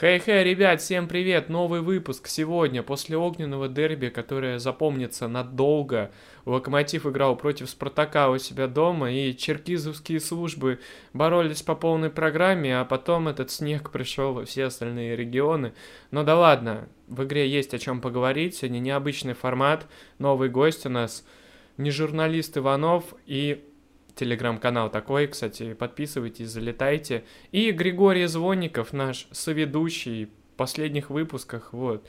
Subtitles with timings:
[0.00, 1.48] Хей-хей, ребят, всем привет!
[1.48, 6.12] Новый выпуск сегодня, после огненного дерби, которое запомнится надолго.
[6.44, 10.78] Локомотив играл против Спартака у себя дома, и черкизовские службы
[11.14, 15.72] боролись по полной программе, а потом этот снег пришел во все остальные регионы.
[16.12, 19.88] Но да ладно, в игре есть о чем поговорить, сегодня необычный формат,
[20.20, 21.26] новый гость у нас,
[21.76, 23.67] не журналист Иванов и
[24.18, 27.24] телеграм-канал такой, кстати, подписывайтесь, залетайте.
[27.52, 32.06] И Григорий Звонников, наш соведущий в последних выпусках, вот,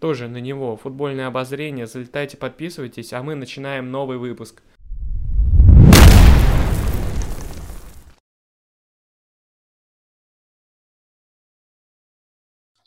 [0.00, 4.62] тоже на него футбольное обозрение, залетайте, подписывайтесь, а мы начинаем новый выпуск.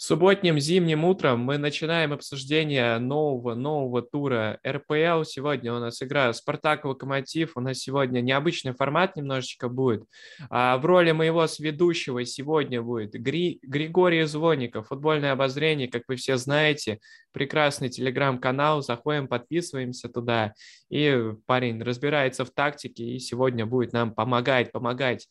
[0.08, 5.26] Субботним зимним утром мы начинаем обсуждение нового, нового тура РПЛ.
[5.26, 7.58] Сегодня у нас игра Спартак Локомотив.
[7.58, 10.06] У нас сегодня необычный формат немножечко будет.
[10.50, 13.60] А в роли моего сведущего сегодня будет Гри...
[13.62, 17.00] Григорий Звонников, футбольное обозрение, как вы все знаете.
[17.34, 18.81] Прекрасный телеграм-канал.
[18.81, 20.53] Заходим, подписываемся туда.
[20.90, 25.28] И парень разбирается в тактике и сегодня будет нам помогать, помогать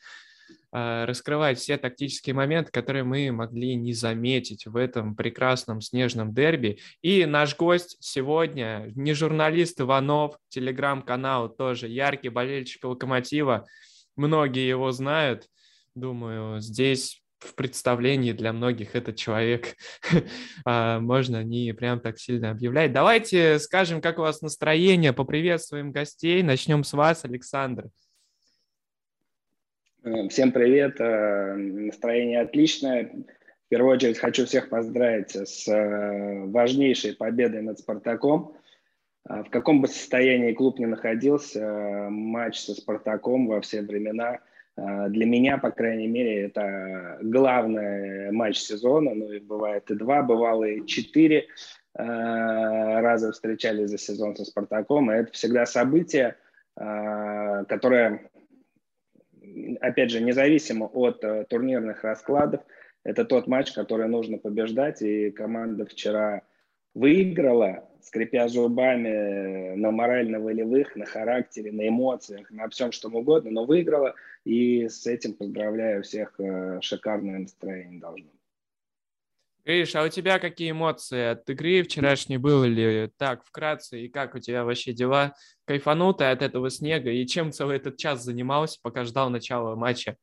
[0.78, 6.80] а, раскрывать все тактические моменты, которые мы могли не заметить в этом прекрасном снежном дерби.
[7.00, 13.64] И наш гость сегодня не журналист Иванов, телеграм-канал тоже яркий болельщик Локомотива.
[14.16, 15.48] Многие его знают.
[15.94, 19.76] Думаю, здесь в представлении для многих этот человек
[20.66, 22.92] а, можно не прям так сильно объявлять.
[22.92, 26.42] Давайте скажем, как у вас настроение, поприветствуем гостей.
[26.42, 27.88] Начнем с вас, Александр.
[30.06, 33.10] Э, всем привет, э, настроение отличное.
[33.66, 38.54] В первую очередь хочу всех поздравить с э, важнейшей победой над «Спартаком».
[39.24, 44.38] В каком бы состоянии клуб ни находился, матч со «Спартаком» во все времена
[44.76, 49.14] для меня, по крайней мере, это главный матч сезона.
[49.14, 51.48] Ну, и бывает и два, бывало и четыре
[51.94, 55.10] раза встречались за сезон со «Спартаком».
[55.10, 56.36] И это всегда событие,
[56.76, 58.30] которое
[59.80, 62.62] опять же, независимо от э, турнирных раскладов,
[63.04, 66.42] это тот матч, который нужно побеждать, и команда вчера
[66.94, 74.14] выиграла, скрипя зубами на морально-волевых, на характере, на эмоциях, на всем, что угодно, но выиграла,
[74.44, 78.28] и с этим поздравляю всех, э, шикарное настроение должно
[79.66, 84.36] Гриш, а у тебя какие эмоции от игры вчерашней были ли так, вкратце, и как
[84.36, 85.34] у тебя вообще дела?
[85.64, 90.16] Кайфанул ты от этого снега, и чем целый этот час занимался, пока ждал начала матча?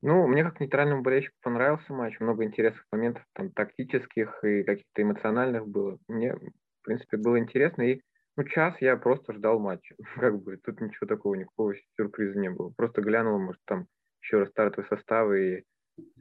[0.00, 5.66] Ну, мне как нейтральному болельщику понравился матч, много интересных моментов, там, тактических и каких-то эмоциональных
[5.66, 5.98] было.
[6.06, 8.00] Мне, в принципе, было интересно, и
[8.36, 9.96] ну, час я просто ждал матча.
[10.20, 12.70] Как бы тут ничего такого, никакого сюрприза не было.
[12.76, 13.88] Просто глянул, может, там
[14.24, 15.64] еще раз стартовый состав и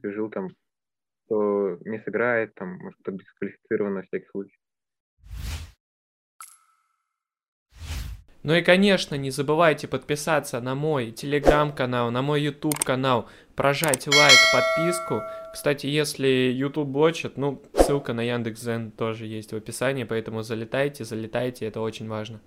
[0.03, 0.50] жил там,
[1.25, 4.58] кто не сыграет, там, может, кто дисквалифицирован на всякий случай.
[8.44, 14.38] Ну и, конечно, не забывайте подписаться на мой телеграм-канал, на мой YouTube канал, прожать лайк,
[14.52, 15.22] подписку.
[15.53, 21.66] Кстати, если YouTube блочит, ну, ссылка на Яндекс.Зен тоже есть в описании, поэтому залетайте, залетайте,
[21.66, 22.41] это очень важно.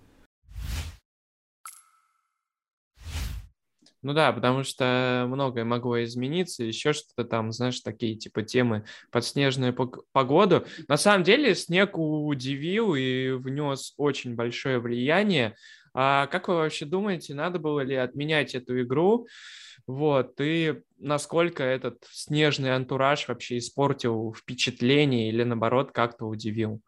[4.06, 9.24] Ну да, потому что многое могло измениться, еще что-то там, знаешь, такие типа темы под
[9.24, 9.74] снежную
[10.12, 10.64] погоду.
[10.86, 15.56] На самом деле снег удивил и внес очень большое влияние.
[15.92, 19.26] А как вы вообще думаете, надо было ли отменять эту игру?
[19.88, 26.80] Вот, и насколько этот снежный антураж вообще испортил впечатление или наоборот как-то удивил?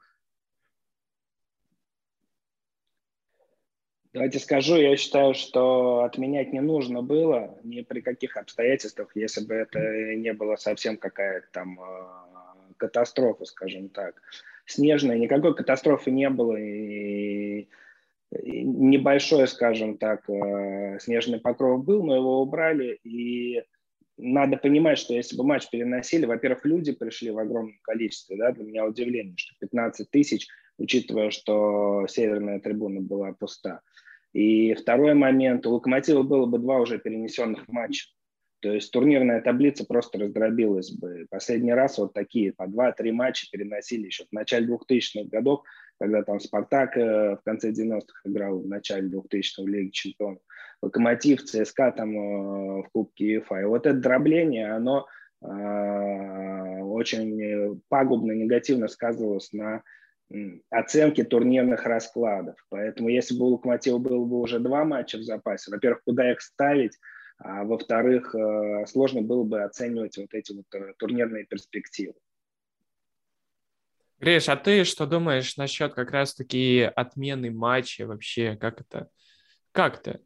[4.18, 9.54] Давайте скажу, я считаю, что отменять не нужно было ни при каких обстоятельствах, если бы
[9.54, 9.78] это
[10.16, 14.20] не было совсем какая-то там э, катастрофа, скажем так.
[14.66, 17.68] Снежная, никакой катастрофы не было, и,
[18.32, 23.62] и небольшой, скажем так, э, снежный покров был, но его убрали, и
[24.16, 28.64] надо понимать, что если бы матч переносили, во-первых, люди пришли в огромном количестве, да, для
[28.64, 33.80] меня удивление, что 15 тысяч, учитывая, что северная трибуна была пуста.
[34.32, 38.08] И второй момент, у «Локомотива» было бы два уже перенесенных матча.
[38.60, 41.26] То есть турнирная таблица просто раздробилась бы.
[41.30, 45.62] Последний раз вот такие по два-три матча переносили еще в начале 2000-х годов,
[46.00, 50.42] когда там «Спартак» э, в конце 90-х играл в начале 2000-х в Лиге Чемпионов,
[50.82, 53.60] «Локомотив», «ЦСКА» там э, в Кубке ЕФА.
[53.60, 55.06] И вот это дробление, оно
[55.40, 59.82] э, очень пагубно, негативно сказывалось на
[60.70, 62.56] оценки турнирных раскладов.
[62.68, 66.40] Поэтому если бы у Локомотива было бы уже два матча в запасе, во-первых, куда их
[66.40, 66.98] ставить,
[67.38, 72.14] а во-вторых, э, сложно было бы оценивать вот эти вот э, турнирные перспективы.
[74.18, 78.56] Гриш, а ты что думаешь насчет как раз-таки отмены матча вообще?
[78.56, 79.08] Как это?
[79.70, 80.20] Как то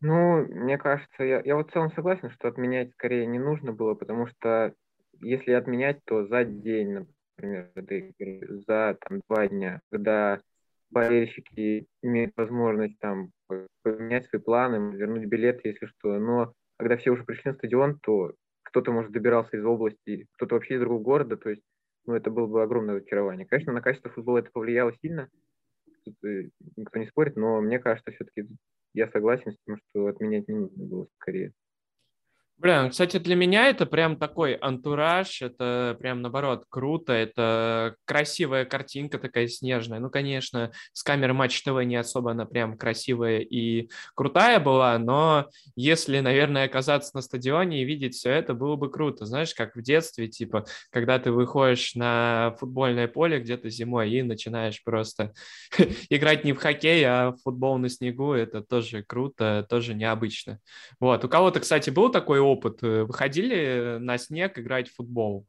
[0.00, 3.94] Ну, мне кажется, я, я вот в целом согласен, что отменять скорее не нужно было,
[3.94, 4.72] потому что
[5.20, 7.06] если отменять, то за день,
[7.40, 10.40] например, за там, два дня, когда
[10.90, 13.30] болельщики имеют возможность там
[13.82, 16.18] поменять свои планы, вернуть билет, если что.
[16.18, 18.32] Но когда все уже пришли на стадион, то
[18.62, 21.62] кто-то, может, добирался из области, кто-то вообще из другого города, то есть,
[22.06, 23.46] ну, это было бы огромное разочарование.
[23.46, 25.28] Конечно, на качество футбола это повлияло сильно,
[26.04, 28.48] тут э, никто не спорит, но мне кажется, все-таки
[28.94, 31.52] я согласен с тем, что отменять не нужно было скорее.
[32.60, 39.18] Бля, кстати, для меня это прям такой антураж, это прям наоборот круто, это красивая картинка
[39.18, 39.98] такая снежная.
[39.98, 45.46] Ну, конечно, с камеры Матч ТВ не особо она прям красивая и крутая была, но
[45.74, 49.24] если, наверное, оказаться на стадионе и видеть все это, было бы круто.
[49.24, 54.84] Знаешь, как в детстве, типа, когда ты выходишь на футбольное поле где-то зимой и начинаешь
[54.84, 55.32] просто
[56.10, 60.58] играть не в хоккей, а в футбол на снегу, это тоже круто, тоже необычно.
[61.00, 62.82] Вот, у кого-то, кстати, был такой опыт?
[62.82, 65.46] Э, выходили на снег играть в футбол?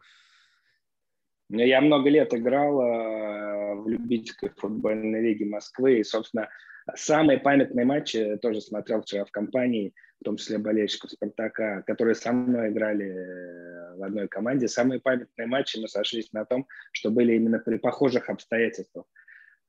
[1.50, 6.50] Я много лет играл э, в любительской футбольной лиге Москвы, и, собственно,
[6.96, 12.32] самые памятные матчи тоже смотрел вчера в компании, в том числе болельщиков «Спартака», которые со
[12.32, 14.68] мной играли э, в одной команде.
[14.68, 19.06] Самые памятные матчи мы сошлись на том, что были именно при похожих обстоятельствах.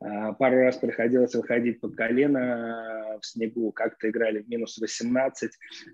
[0.05, 5.53] А, пару раз приходилось выходить под колено в снегу, как-то играли в минус 18,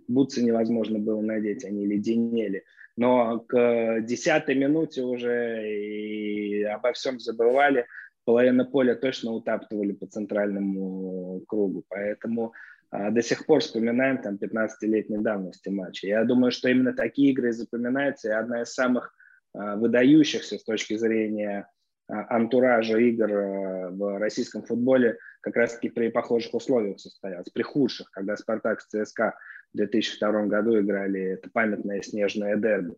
[0.08, 2.64] бутсы невозможно было надеть, они леденели.
[2.96, 7.86] Но к десятой минуте уже и обо всем забывали,
[8.24, 12.54] половина поля точно утаптывали по центральному кругу, поэтому
[12.90, 16.06] а, до сих пор вспоминаем там 15-летней давности матча.
[16.06, 19.14] Я думаю, что именно такие игры запоминаются, и одна из самых
[19.54, 21.77] а, выдающихся с точки зрения а,
[22.08, 28.36] антуража игр э, в российском футболе как раз-таки при похожих условиях состоялся, при худших, когда
[28.36, 29.36] «Спартак» с ЦСКА
[29.72, 32.94] в 2002 году играли это памятное снежное дерби.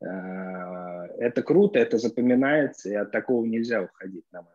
[0.00, 4.53] Э, это круто, это запоминается, и от такого нельзя уходить, на мой.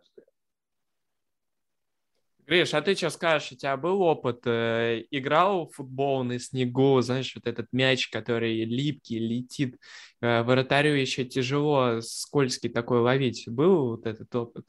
[2.49, 3.51] Гриш, а ты что скажешь?
[3.51, 4.41] У тебя был опыт?
[4.47, 9.77] Э, играл в футбол на снегу, знаешь, вот этот мяч, который липкий, летит,
[10.21, 13.47] э, вратарю еще тяжело скользкий такой ловить.
[13.47, 14.65] Был вот этот опыт?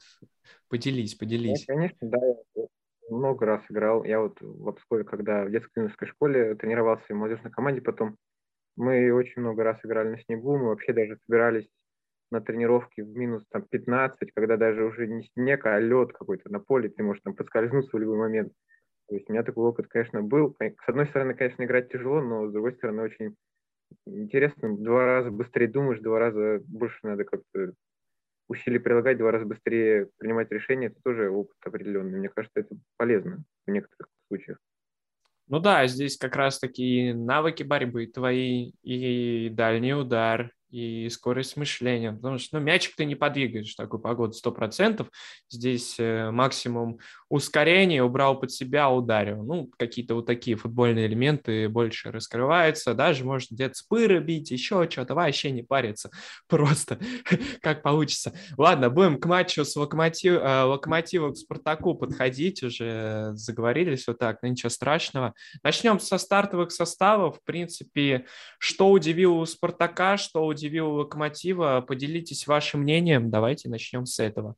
[0.69, 1.65] Поделись, поделись.
[1.67, 2.19] Ну, конечно, да.
[2.55, 2.67] Я
[3.09, 4.03] много раз играл.
[4.03, 8.15] Я вот в Обскове, когда в детско-юношеской школе тренировался в молодежной команде потом,
[8.75, 11.67] мы очень много раз играли на снегу, мы вообще даже собирались
[12.31, 16.59] на тренировке в минус там, 15, когда даже уже не снег, а лед какой-то на
[16.59, 18.53] поле, ты можешь там подскользнуться в любой момент.
[19.07, 20.55] То есть у меня такой опыт, конечно, был.
[20.59, 23.35] С одной стороны, конечно, играть тяжело, но с другой стороны, очень
[24.05, 24.75] интересно.
[24.77, 27.73] Два раза быстрее думаешь, два раза больше надо как-то
[28.47, 30.87] усилий прилагать, два раза быстрее принимать решения.
[30.87, 32.19] Это тоже опыт определенный.
[32.19, 34.57] Мне кажется, это полезно в некоторых случаях.
[35.47, 42.37] Ну да, здесь как раз-таки навыки борьбы твои, и дальний удар, и скорость мышления, потому
[42.37, 45.05] что ну, мячик ты не подвигаешь в такую погоду 100%.
[45.49, 49.43] Здесь э, максимум ускорения, убрал под себя, ударил.
[49.43, 55.13] Ну, какие-то вот такие футбольные элементы больше раскрываются, даже можно где-то спыры бить, еще что-то,
[55.13, 56.09] вообще не париться,
[56.47, 56.99] просто
[57.61, 58.33] как получится.
[58.57, 64.41] Ладно, будем к матчу с локомотив, э, локомотивом к Спартаку подходить, уже заговорились вот так,
[64.41, 65.33] но ничего страшного.
[65.63, 68.25] Начнем со стартовых составов, в принципе,
[68.57, 71.81] что удивило у Спартака, что удивило удивил Локомотива.
[71.81, 73.31] Поделитесь вашим мнением.
[73.31, 74.55] Давайте начнем с этого.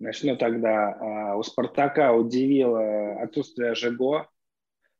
[0.00, 0.94] Начну тогда.
[0.94, 4.28] А, у «Спартака» удивило отсутствие Жего.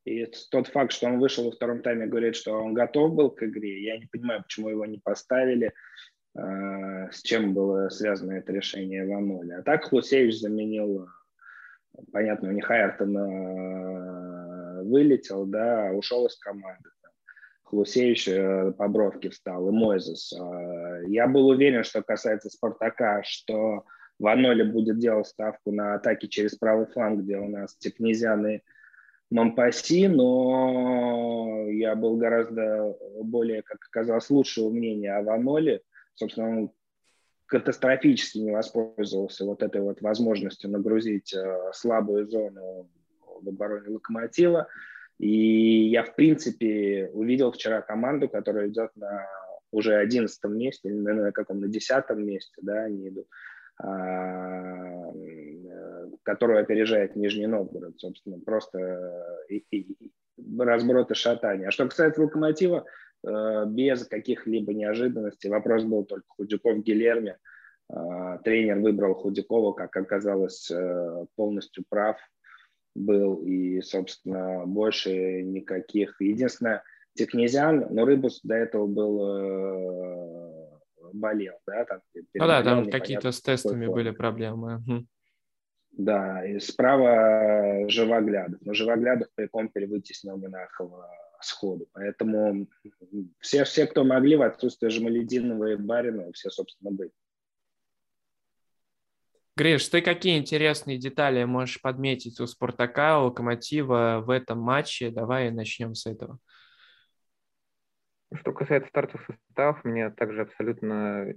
[0.04, 3.42] И тот факт, что он вышел во втором тайме, говорит, что он готов был к
[3.42, 3.82] игре.
[3.82, 5.72] Я не понимаю, почему его не поставили,
[6.36, 9.56] а, с чем было связано это решение в Амоле.
[9.56, 11.08] А так Хлусевич заменил,
[12.12, 16.90] понятно, у них Айртон а, вылетел, да, ушел из команды.
[17.74, 20.32] Лусевич э, по бровке встал, и Мойзес.
[20.32, 23.84] Э, я был уверен, что касается Спартака, что
[24.18, 28.60] Ваноле будет делать ставку на атаки через правый фланг, где у нас Текнезян и
[29.30, 35.82] Мампаси, но я был гораздо более, как оказалось, лучшего мнения о Ваноле.
[36.14, 36.70] Собственно, он
[37.46, 42.88] катастрофически не воспользовался вот этой вот возможностью нагрузить э, слабую зону
[43.42, 44.68] в обороне Локомотива.
[45.18, 49.26] И я, в принципе, увидел вчера команду, которая идет на
[49.71, 53.26] уже одиннадцатом месте, на каком, на десятом месте, да, они идут.
[53.83, 55.12] А,
[56.23, 60.12] которую опережает Нижний Новгород, собственно, просто и, и,
[60.59, 61.68] разброд и шатание.
[61.68, 62.85] А что касается «Локомотива»,
[63.66, 67.37] без каких-либо неожиданностей, вопрос был только Худяков-Гилерми,
[68.44, 70.71] тренер выбрал Худякова, как оказалось,
[71.35, 72.18] полностью прав
[72.94, 76.20] был, и, собственно, больше никаких.
[76.20, 76.82] Единственное,
[77.14, 80.64] Технезиан, но Рыбус до этого был
[81.12, 82.00] болел, да, там.
[82.14, 84.82] Ну да, там какие-то с тестами были проблемы.
[85.92, 88.60] Да, и справа Живоглядов.
[88.62, 91.08] Но Живоглядов при компере вытеснил Минахова
[91.40, 91.86] сходу.
[91.92, 92.66] Поэтому
[93.38, 97.12] все, все, кто могли в отсутствие Жамалединова и Барина, все, собственно, были.
[99.56, 105.11] Гриш, ты какие интересные детали можешь подметить у Спартака, у Локомотива в этом матче?
[105.11, 106.38] Давай начнем с этого.
[108.34, 111.34] Что касается стартовых составов, меня также абсолютно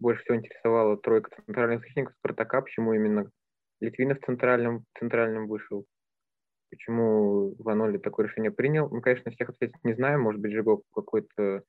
[0.00, 3.30] больше всего интересовала тройка центральных защитников Спартака, почему именно
[3.80, 5.86] Литвинов центральным, центральным вышел,
[6.70, 8.88] почему Ваноли такое решение принял.
[8.88, 11.62] Мы, конечно, всех обстоятельств не знаем, может быть, Жигов какой-то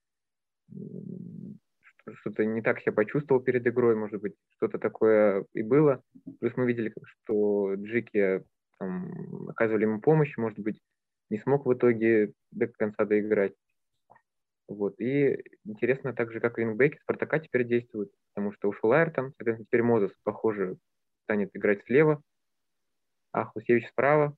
[2.16, 6.02] что-то не так себя почувствовал перед игрой, может быть, что-то такое и было.
[6.40, 8.44] Плюс мы видели, что Джики
[8.78, 10.80] там, оказывали ему помощь, может быть,
[11.30, 13.54] не смог в итоге до конца доиграть.
[14.68, 15.00] Вот.
[15.00, 20.12] И интересно также, как вингбеки Спартака теперь действуют, потому что ушел Айртон, соответственно, теперь Мозес,
[20.24, 20.78] похоже,
[21.24, 22.22] станет играть слева,
[23.32, 24.36] а Хусевич справа.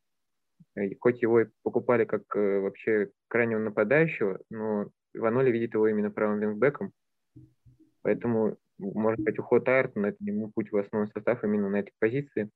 [0.78, 6.12] И хоть его и покупали как э, вообще крайнего нападающего, но Ваноли видит его именно
[6.12, 6.94] правым вингбеком,
[8.02, 12.50] поэтому, может быть, уход Айртона– это ему путь в основной состав именно на этой позиции.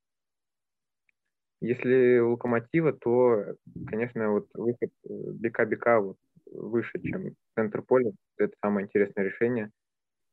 [1.62, 3.56] Если Локомотива, то,
[3.88, 6.18] конечно, вот выход э, Бека-Бека вот
[6.52, 8.12] выше, чем центр поля.
[8.38, 9.72] Это самое интересное решение,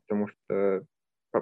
[0.07, 0.85] потому что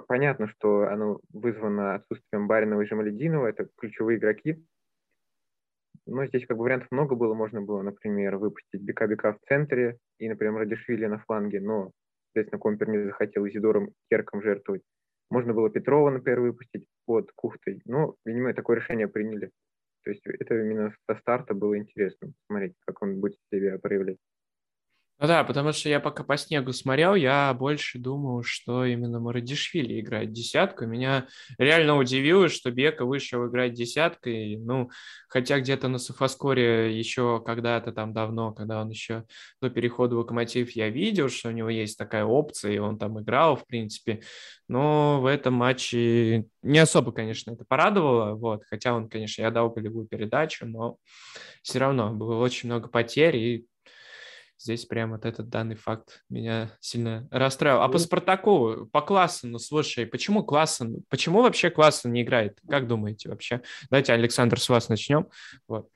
[0.07, 4.63] понятно, что оно вызвано отсутствием Баринова и Жамалединова, это ключевые игроки.
[6.05, 7.33] Но здесь как бы вариантов много было.
[7.33, 11.91] Можно было, например, выпустить Бека-Бека в центре и, например, Радишвили на фланге, но,
[12.33, 14.83] соответственно, Компер не захотел Изидором Керком жертвовать.
[15.29, 19.51] Можно было Петрова, например, выпустить под Кухтой, но, видимо, такое решение приняли.
[20.03, 24.17] То есть это именно со старта было интересно смотреть, как он будет себя проявлять.
[25.21, 29.99] Ну да, потому что я пока по снегу смотрел, я больше думал, что именно Марадишвили
[30.01, 30.87] играет десятку.
[30.87, 31.27] Меня
[31.59, 34.57] реально удивило, что Бека вышел играть десяткой.
[34.57, 34.89] Ну,
[35.29, 39.25] хотя где-то на Софоскоре еще когда-то там давно, когда он еще
[39.61, 43.21] до перехода в Локомотив, я видел, что у него есть такая опция, и он там
[43.21, 44.23] играл, в принципе.
[44.67, 48.33] Но в этом матче не особо, конечно, это порадовало.
[48.33, 48.63] Вот.
[48.67, 50.97] Хотя он, конечно, я дал голевую передачу, но
[51.61, 53.67] все равно было очень много потерь, и
[54.61, 57.81] здесь прям вот этот данный факт меня сильно расстраивал.
[57.81, 62.59] А по Спартаку, по классу, ну слушай, почему Классен, почему вообще Классен не играет?
[62.69, 63.61] Как думаете вообще?
[63.89, 65.27] Давайте, Александр, с вас начнем.
[65.67, 65.89] Вот.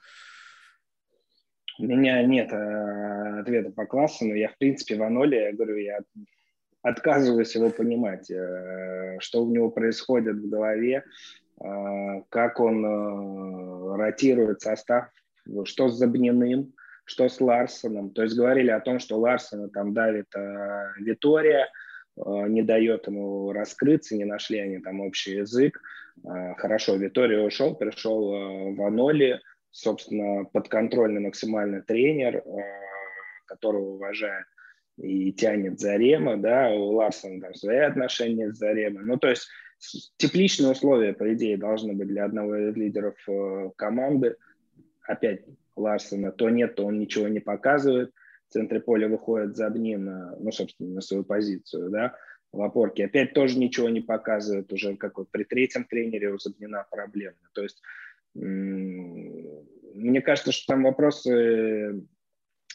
[1.78, 5.76] У меня нет э, ответа по классу, но я, в принципе, в Аноле, я говорю,
[5.76, 6.00] я
[6.82, 11.04] отказываюсь его понимать, э, что у него происходит в голове,
[11.62, 15.10] э, как он э, ротирует состав,
[15.66, 16.74] что с Забниным,
[17.06, 18.12] что с Ларсоном.
[18.12, 21.70] То есть говорили о том, что Ларсона там давит э, Витория,
[22.18, 25.80] э, не дает ему раскрыться, не нашли они там общий язык.
[26.24, 29.40] Э, хорошо, Витория ушел, пришел э, Ваноли,
[29.72, 32.42] собственно, подконтрольный максимально тренер, э,
[33.46, 34.46] которого уважает
[34.98, 39.04] и тянет Зарема, да, у Ларсона там свои отношения с Заремой.
[39.06, 39.48] Ну, то есть
[40.18, 44.38] тепличные условия, по идее, должны быть для одного из лидеров э, команды.
[45.04, 45.42] Опять
[45.76, 48.12] Ларсена, то нет, то он ничего не показывает.
[48.50, 50.06] В центре поля выходит Забнин,
[50.40, 52.16] ну, собственно, на свою позицию, да,
[52.52, 53.06] в опорке.
[53.06, 57.38] Опять тоже ничего не показывает, уже как вот при третьем тренере у Забнина проблемы.
[57.54, 57.82] То есть
[58.34, 62.06] мне кажется, что там вопросы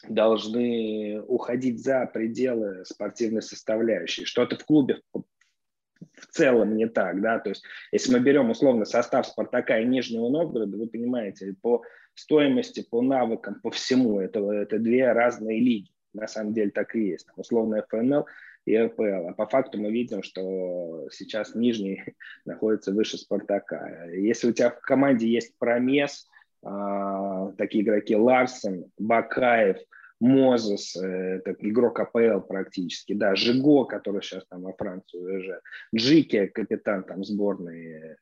[0.07, 4.25] должны уходить за пределы спортивной составляющей.
[4.25, 9.27] Что-то в клубе в целом не так, да, то есть если мы берем условно состав
[9.27, 11.83] Спартака и Нижнего Новгорода, вы понимаете, по
[12.15, 17.07] стоимости, по навыкам, по всему, это, это две разные лиги, на самом деле так и
[17.09, 18.25] есть, условно ФНЛ
[18.65, 22.03] и РПЛ, а по факту мы видим, что сейчас Нижний
[22.45, 24.05] находится выше Спартака.
[24.11, 26.27] Если у тебя в команде есть Промес,
[26.63, 29.77] а, такие игроки Ларсен, Бакаев–
[30.21, 35.63] Мозес, э, это игрок АПЛ практически, да, Жиго, который сейчас там во Францию уезжает,
[35.93, 38.17] Джики, капитан там сборной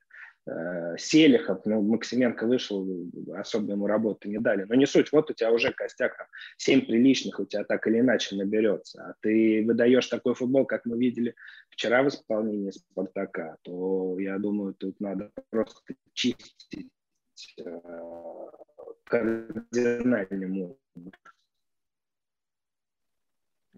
[0.97, 2.87] Селихов, ну, Максименко вышел,
[3.35, 4.65] особо ему работы не дали.
[4.67, 6.27] Но не суть, вот у тебя уже костяк, там,
[6.57, 9.03] 7 приличных у тебя так или иначе наберется.
[9.03, 11.35] А ты выдаешь такой футбол, как мы видели
[11.69, 16.91] вчера в исполнении «Спартака», то, я думаю, тут надо просто чистить
[17.57, 17.79] э,
[19.05, 20.75] кардинальным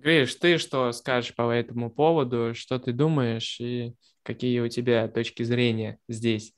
[0.01, 2.55] Гриш, ты что скажешь по этому поводу?
[2.55, 3.93] Что ты думаешь и
[4.23, 6.55] какие у тебя точки зрения здесь?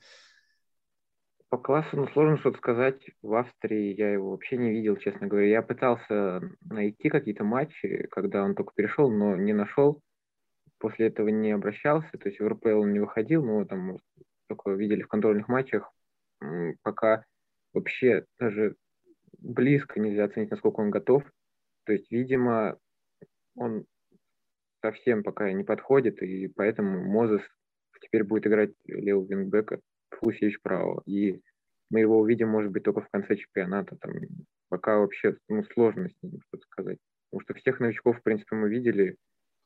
[1.50, 3.02] По классу, ну, сложно что-то сказать.
[3.22, 5.46] В Австрии я его вообще не видел, честно говоря.
[5.48, 10.02] Я пытался найти какие-то матчи, когда он только перешел, но не нашел.
[10.78, 13.98] После этого не обращался, то есть в РПЛ он не выходил, но там
[14.48, 15.92] только видели в контрольных матчах.
[16.82, 17.26] Пока
[17.74, 18.78] вообще даже
[19.38, 21.24] близко нельзя оценить, насколько он готов.
[21.84, 22.78] То есть, видимо,
[23.56, 23.86] он
[24.82, 27.42] совсем пока не подходит, и поэтому Мозес
[28.02, 29.80] теперь будет играть левого вингбека,
[30.12, 31.02] Фусевич правого.
[31.06, 31.42] И
[31.90, 33.96] мы его увидим, может быть, только в конце чемпионата.
[33.98, 34.14] Там,
[34.70, 36.98] пока вообще ну, сложно с ним что-то сказать.
[37.30, 39.16] Потому что всех новичков, в принципе, мы видели,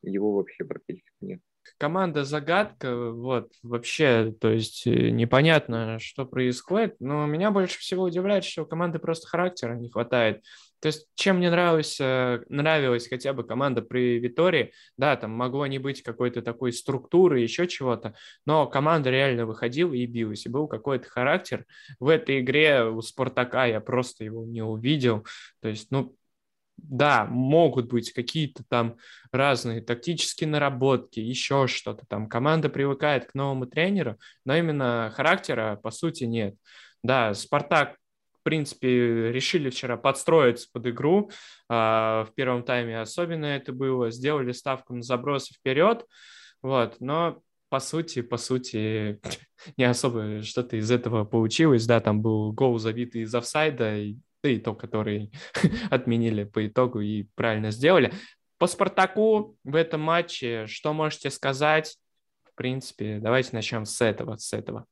[0.02, 1.40] его вообще практически нет
[1.76, 8.44] команда загадка, вот, вообще, то есть э, непонятно, что происходит, но меня больше всего удивляет,
[8.44, 10.42] что у команды просто характера не хватает.
[10.80, 15.78] То есть, чем мне нравилась, нравилась хотя бы команда при Витории, да, там могло не
[15.78, 18.14] быть какой-то такой структуры, еще чего-то,
[18.46, 21.66] но команда реально выходила и билась, и был какой-то характер.
[21.98, 25.26] В этой игре у Спартака я просто его не увидел.
[25.60, 26.14] То есть, ну,
[26.78, 28.96] да, могут быть какие-то там
[29.32, 32.28] разные тактические наработки, еще что-то там.
[32.28, 36.54] Команда привыкает к новому тренеру, но именно характера, по сути, нет.
[37.02, 37.96] Да, Спартак,
[38.40, 41.30] в принципе, решили вчера подстроиться под игру.
[41.68, 44.10] А, в первом тайме особенно это было.
[44.10, 46.06] Сделали ставку на забросы вперед.
[46.62, 49.20] Вот, но по сути, по сути,
[49.76, 51.86] не особо что-то из этого получилось.
[51.86, 53.96] Да, там был гол забитый из офсайда,
[54.48, 55.30] да и то, который
[55.90, 58.12] отменили по итогу и правильно сделали.
[58.58, 61.96] По Спартаку в этом матче что можете сказать?
[62.44, 64.86] В принципе, давайте начнем с этого, с этого.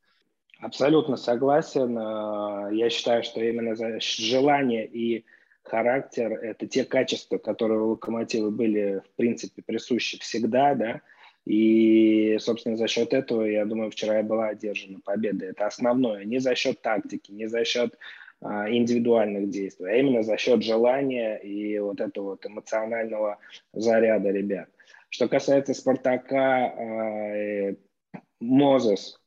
[0.61, 1.99] Абсолютно согласен.
[1.99, 5.25] Э, я считаю, что именно желание и
[5.63, 11.01] характер– это те качества, которые у Локомотива были, в принципе, присущи всегда, да,
[11.45, 15.47] и, собственно, за счет этого, я думаю, вчера и была одержана победа.
[15.47, 16.25] Это основное.
[16.25, 17.99] Не за счет тактики, не за счет а,
[18.43, 23.39] индивидуальных действий, а именно за счет желания и вот этого вот эмоционального
[23.73, 24.69] заряда ребят.
[25.09, 27.75] Что касается Спартака, а,
[28.41, 29.19] Мозес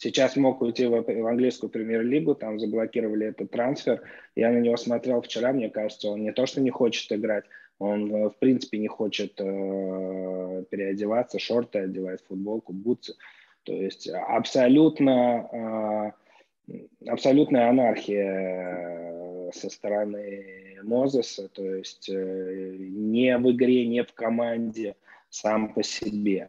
[0.00, 0.94] сейчас мог уйти в,
[1.28, 4.02] английскую премьер-лигу, там заблокировали этот трансфер.
[4.34, 7.44] Я на него смотрел вчера, мне кажется, он не то, что не хочет играть,
[7.78, 13.14] он в принципе не хочет э, переодеваться, шорты одевать, футболку, бутсы.
[13.62, 16.19] То есть абсолютно э,
[17.06, 24.96] абсолютная анархия э, со стороны Мозеса, то есть э, не в игре, не в команде,
[25.28, 26.48] сам по себе.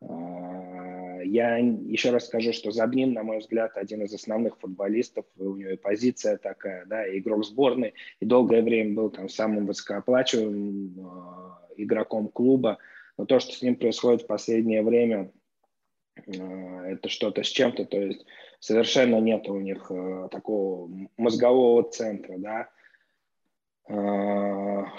[0.00, 5.56] А, я еще раз скажу, что Забнин, на мой взгляд, один из основных футболистов, у
[5.56, 11.82] него и позиция такая, да, игрок сборной, и долгое время был там самым высокооплачиваемым э,
[11.82, 12.78] игроком клуба.
[13.16, 15.30] Но то, что с ним происходит в последнее время,
[16.16, 18.24] это что-то с чем-то, то есть
[18.60, 22.68] совершенно нет у них э, такого мозгового центра, да.
[23.86, 23.94] Э,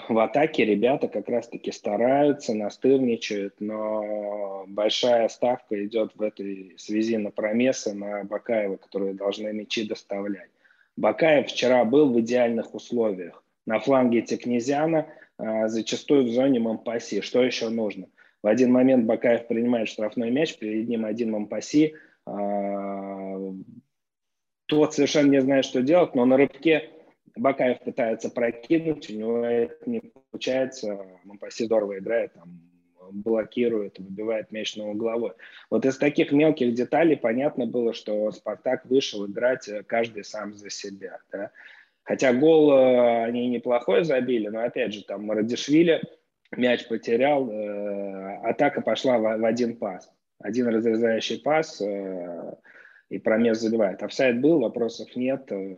[0.08, 7.30] в атаке ребята как раз-таки стараются, настырничают, но большая ставка идет в этой связи на
[7.30, 10.50] промесы, на Бакаева, которые должны мячи доставлять.
[10.96, 13.42] Бакаев вчера был в идеальных условиях.
[13.66, 17.20] На фланге Текнезяна, э, зачастую в зоне Мампаси.
[17.20, 18.06] Что еще нужно?
[18.42, 21.94] В один момент Бакаев принимает штрафной мяч, перед ним один Мампаси,
[22.26, 23.38] а,
[24.66, 26.90] тот совершенно не знает, что делать, но на рыбке
[27.36, 30.98] Бакаев пытается прокинуть, у него это не получается.
[31.24, 32.60] Мампаси здорово играет, там,
[33.12, 35.32] блокирует, выбивает мяч на угловой.
[35.70, 40.70] Вот из таких мелких деталей понятно было, что Спартак вышел играть э, каждый сам за
[40.70, 41.18] себя.
[41.30, 41.50] Да?
[42.02, 46.02] Хотя гол э, они неплохой забили, но опять же там Радишвили
[46.54, 52.54] мяч потерял, э, атака пошла в, в один пас один разрезающий пас, э,
[53.08, 54.02] и промес забивает.
[54.02, 55.50] Офсайд был, вопросов нет.
[55.50, 55.76] Э,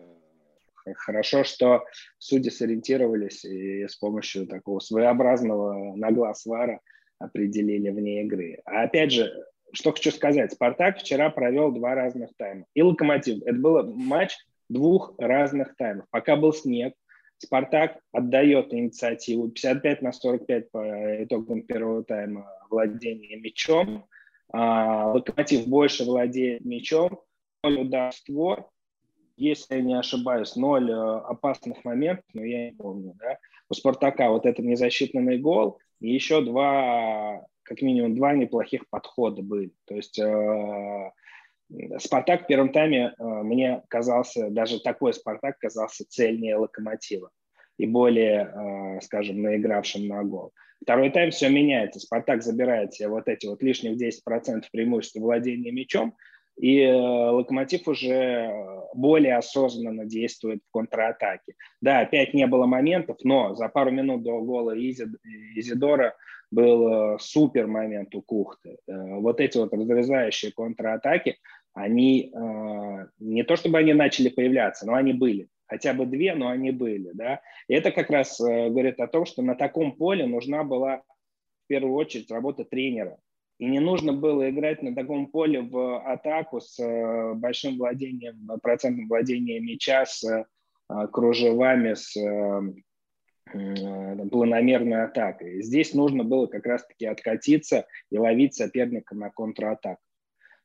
[0.97, 1.85] хорошо, что
[2.19, 6.81] судьи сориентировались и с помощью такого своеобразного на глаз вара
[7.19, 8.61] определили вне игры.
[8.65, 9.31] А опять же,
[9.73, 12.65] что хочу сказать, Спартак вчера провел два разных тайма.
[12.75, 13.43] И Локомотив.
[13.43, 14.37] Это был матч
[14.69, 16.07] двух разных таймов.
[16.11, 16.95] Пока был снег,
[17.39, 24.07] Спартак отдает инициативу 55 на 45 по итогам первого тайма владения мячом.
[24.53, 27.21] А, Локомотив больше владеет мячом,
[27.63, 28.69] удар створ,
[29.37, 34.31] если я не ошибаюсь, ноль э, опасных моментов, но я не помню, да, у Спартака
[34.31, 39.73] вот этот незащитный гол, и еще два, как минимум два неплохих подхода были.
[39.85, 41.13] То есть э,
[41.99, 47.31] Спартак в первом тайме э, мне казался, даже такой Спартак казался цельнее Локомотива
[47.77, 50.53] и более, э, скажем, наигравшим на гол.
[50.83, 52.01] Второй тайм все меняется.
[52.01, 56.17] Спартак забирает себе вот эти вот лишних 10% преимущества владения мячом,
[56.59, 58.53] и э, Локомотив уже
[58.95, 61.55] более осознанно действует в контратаке.
[61.81, 66.15] Да, опять не было моментов, но за пару минут до гола Изидора
[66.51, 68.79] был супер момент у Кухты.
[68.87, 71.37] Вот эти вот разрезающие контратаки,
[71.75, 75.49] они э, не то чтобы они начали появляться, но они были.
[75.67, 77.11] Хотя бы две, но они были.
[77.13, 77.41] Да?
[77.69, 81.03] И это как раз э, говорит о том, что на таком поле нужна была
[81.65, 83.19] в первую очередь работа тренера.
[83.59, 89.09] И не нужно было играть на таком поле в атаку с э, большим владением, процентом
[89.09, 90.45] владения мяча, с э,
[91.13, 92.63] кружевами, с э,
[94.31, 95.63] планомерной атакой.
[95.63, 100.03] Здесь нужно было как раз-таки откатиться и ловить соперника на контратаку.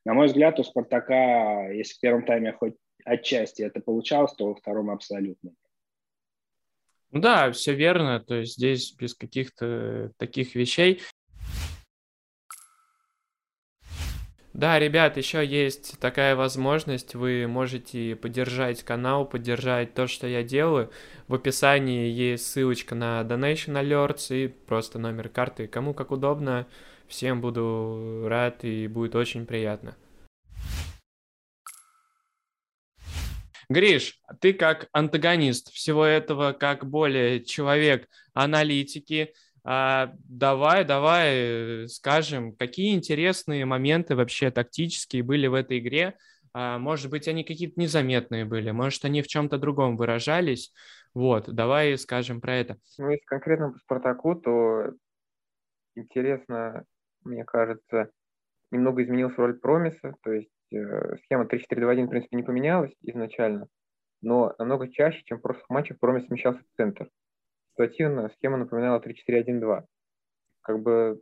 [0.06, 2.76] На мой взгляд, у Спартака, если в первом тайме хоть
[3.06, 5.52] отчасти это получалось, то во втором абсолютно.
[7.12, 8.20] Ну да, все верно.
[8.20, 11.02] То есть здесь без каких-то таких вещей.
[14.54, 20.92] Да, ребят, еще есть такая возможность, вы можете поддержать канал, поддержать то, что я делаю.
[21.28, 26.68] В описании есть ссылочка на Donation Alerts и просто номер карты, кому как удобно.
[27.08, 29.96] Всем буду рад и будет очень приятно.
[33.70, 39.34] Гриш, ты как антагонист всего этого, как более человек аналитики,
[39.64, 46.16] а, давай, давай э, скажем, какие интересные моменты вообще тактические были в этой игре.
[46.54, 50.74] А, может быть, они какие-то незаметные были, может, они в чем-то другом выражались.
[51.14, 52.78] Вот, давай скажем про это.
[52.98, 54.94] Ну, если конкретно по Спартаку, то
[55.96, 56.86] интересно
[57.26, 58.10] мне кажется,
[58.72, 63.68] немного изменилась роль промиса, то есть э, схема 3-4-2-1, в принципе, не поменялась изначально,
[64.22, 67.10] но намного чаще, чем в прошлых матчах, промис смещался в центр.
[67.74, 69.84] Ситуативно схема напоминала 3-4-1-2.
[70.62, 71.22] Как бы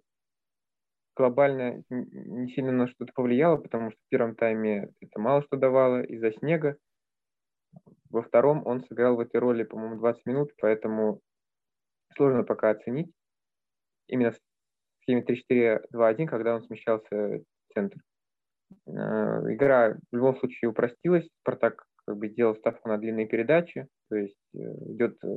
[1.16, 6.04] глобально не сильно на что-то повлияло, потому что в первом тайме это мало что давало
[6.04, 6.78] из-за снега.
[8.10, 11.22] Во втором он сыграл в этой роли, по-моему, 20 минут, поэтому
[12.16, 13.12] сложно пока оценить
[14.08, 14.34] именно
[15.02, 17.98] схеме 3-4-2-1, когда он смещался в центр.
[18.88, 18.92] Э,
[19.54, 21.28] игра в любом случае упростилась.
[21.42, 24.58] Спартак как бы сделал ставку на длинные передачи, то есть э,
[24.94, 25.28] идет э,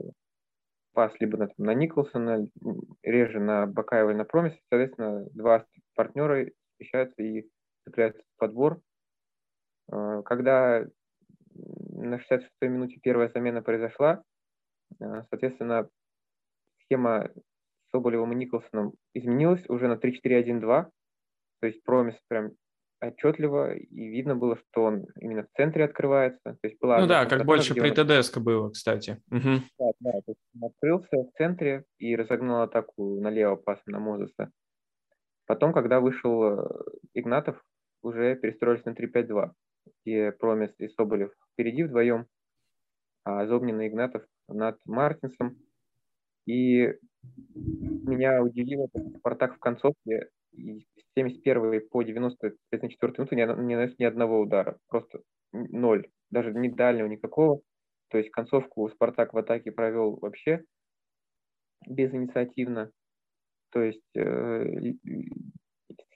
[0.94, 2.46] пас либо на, на Николсона,
[3.02, 4.54] реже на Бакаева и на Промис.
[4.70, 7.48] Соответственно, два партнера смещаются и
[7.84, 8.80] цепляются в подбор.
[9.88, 10.86] Когда
[11.54, 14.22] на 66-й минуте первая замена произошла,
[14.98, 15.88] соответственно,
[16.82, 17.30] схема
[17.90, 20.90] Соболевым и Николсоном изменилась уже на 3-4-1-2.
[21.60, 22.52] То есть промис прям
[23.00, 26.40] отчетливо, и видно было, что он именно в центре открывается.
[26.42, 29.22] То есть была ну да, как больше при ТДСК было, кстати.
[29.30, 29.62] Угу.
[29.78, 34.50] Да, да, то есть он открылся в центре и разогнал атаку налево пасом на Мозеса.
[35.46, 36.68] Потом, когда вышел э,
[37.12, 37.62] Игнатов,
[38.02, 39.50] уже перестроились на 3-5-2,
[40.04, 42.26] где Промис и Соболев впереди вдвоем,
[43.24, 45.58] а Зобнин и Игнатов над Мартинсом.
[46.46, 46.94] И
[47.54, 50.28] меня удивило, что Спартак в концовке
[51.16, 54.78] 71 по 94 минуту не, не нанес ни одного удара.
[54.88, 55.20] Просто
[55.52, 56.08] ноль.
[56.30, 57.60] Даже ни дальнего никакого.
[58.08, 60.64] То есть концовку Спартак в атаке провел вообще
[61.86, 62.90] безинициативно.
[63.70, 64.94] То есть э,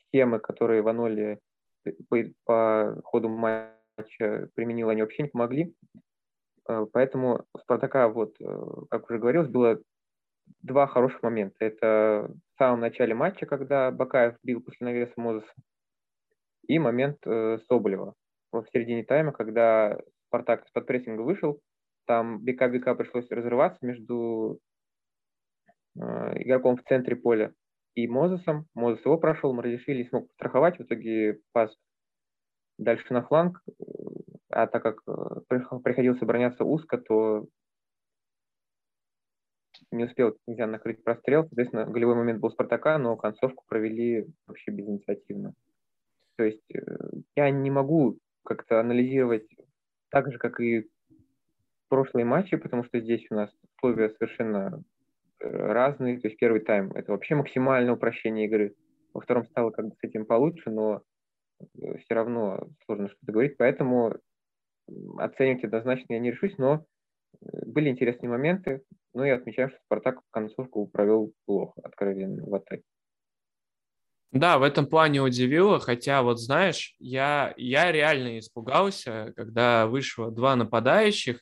[0.07, 1.41] схемы, которые Ваноли
[2.09, 5.75] по, по ходу матча применил, они вообще не помогли.
[6.69, 8.45] Э, поэтому у Спартака, вот, э,
[8.91, 9.81] как уже говорилось, было
[10.63, 11.65] два хороших момента.
[11.65, 15.53] Это в самом начале матча, когда Бакаев бил после навеса Мозеса,
[16.67, 18.15] и момент э, Соболева
[18.53, 21.61] в середине тайма, когда Спартак из-под прессинга вышел,
[22.07, 24.59] там бика-бика пришлось разрываться между
[25.97, 26.01] э,
[26.43, 27.53] игроком в центре поля
[27.95, 28.67] и Мозесом.
[28.75, 31.75] Мозес его прошел, Мардишвили смог страховать, в итоге пас
[32.79, 33.61] дальше на фланг,
[34.51, 37.47] а так как э, приходилось обороняться узко, то
[39.91, 41.43] не успел нельзя накрыть прострел.
[41.45, 45.55] Соответственно, голевой момент был Спартака, но концовку провели вообще безинициативно.
[46.37, 46.81] То есть э,
[47.37, 49.49] я не могу как-то анализировать
[50.11, 50.89] так же, как и
[51.89, 54.83] прошлые матчи, потому что здесь у нас условия совершенно
[55.41, 56.21] э, разные.
[56.21, 58.75] То есть первый тайм– это вообще максимальное упрощение игры.
[59.15, 61.03] Во втором стало как бы с этим получше, но
[61.75, 64.15] все равно сложно что-то говорить, поэтому
[65.19, 66.85] оценивать однозначно я не решусь, но
[67.41, 68.83] были интересные моменты,
[69.15, 72.83] но я отмечаю, что Спартак концовку провел плохо, откровенно, в атаке.
[74.31, 80.55] Да, в этом плане удивило, хотя вот знаешь, я, я реально испугался, когда вышло два
[80.55, 81.41] нападающих,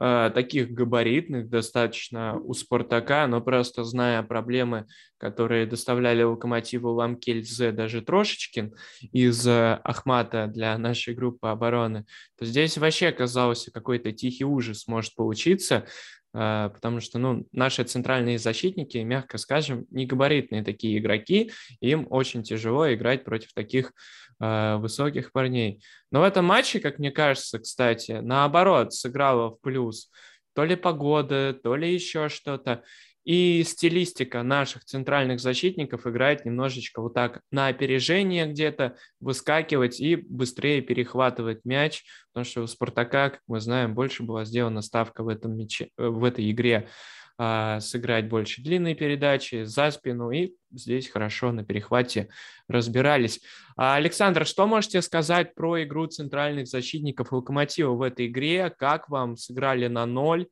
[0.00, 8.02] э, таких габаритных достаточно у Спартака, но просто зная проблемы, которые доставляли Локомотиву Ламкельзе даже
[8.02, 8.74] Трошечкин
[9.12, 12.04] из э, Ахмата для нашей группы обороны,
[12.36, 15.86] то здесь вообще казался какой-то тихий ужас может получиться,
[16.34, 22.92] потому что, ну, наши центральные защитники, мягко скажем, не габаритные такие игроки, им очень тяжело
[22.92, 23.92] играть против таких
[24.40, 25.80] э, высоких парней.
[26.10, 30.10] Но в этом матче, как мне кажется, кстати, наоборот, сыграло в плюс
[30.54, 32.82] то ли погода, то ли еще что-то.
[33.24, 40.82] И стилистика наших центральных защитников играет немножечко вот так на опережение где-то, выскакивать и быстрее
[40.82, 45.56] перехватывать мяч, потому что у Спартака, как мы знаем, больше была сделана ставка в, этом
[45.56, 46.88] мяче, э, в этой игре
[47.36, 52.28] а, сыграть больше длинные передачи за спину, и здесь хорошо на перехвате
[52.68, 53.40] разбирались.
[53.76, 58.70] А, Александр, что можете сказать про игру центральных защитников Локомотива в этой игре?
[58.70, 60.46] Как вам сыграли на ноль?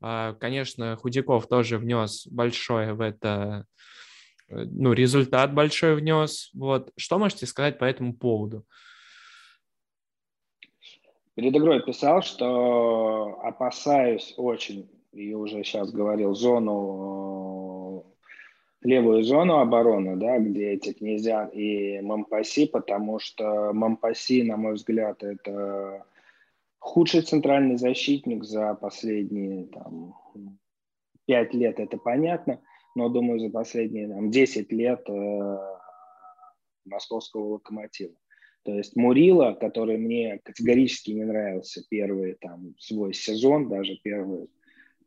[0.00, 3.66] А, конечно, Худяков тоже внес большое в это,
[4.48, 6.50] э, ну, результат большой внес.
[6.54, 6.92] Вот.
[6.96, 8.64] Что можете сказать по этому поводу?
[11.34, 18.04] Перед игрой писал, что опасаюсь очень, и уже сейчас говорил, зону,
[18.82, 25.22] левую зону обороны, да, где эти князья и Мампаси, потому что Мампаси, на мой взгляд,
[25.22, 26.04] это
[26.78, 30.14] Худший центральный защитник за последние там,
[31.26, 32.60] 5 лет, это понятно,
[32.94, 35.58] но, думаю, за последние там, 10 лет э,
[36.84, 38.14] московского локомотива.
[38.64, 44.48] То есть Мурила, который мне категорически не нравился первый там, свой сезон, даже первые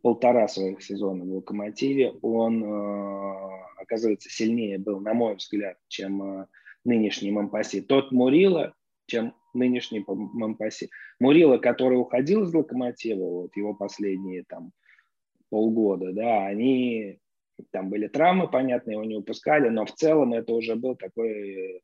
[0.01, 6.47] полтора своих сезона в «Локомотиве», он, э, оказывается, сильнее был, на мой взгляд, чем э,
[6.83, 7.81] нынешний Мампаси.
[7.81, 8.73] Тот Мурила,
[9.05, 10.89] чем нынешний Мампаси.
[11.19, 14.71] Мурила, который уходил из Локомотива, вот его последние там
[15.49, 17.19] полгода, да, они
[17.71, 21.81] там были травмы, понятно, его не выпускали, но в целом это уже был такой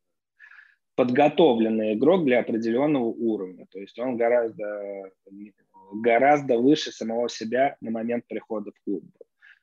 [0.96, 3.68] подготовленный игрок для определенного уровня.
[3.70, 5.12] То есть он гораздо,
[5.94, 9.04] гораздо выше самого себя на момент прихода в клуб.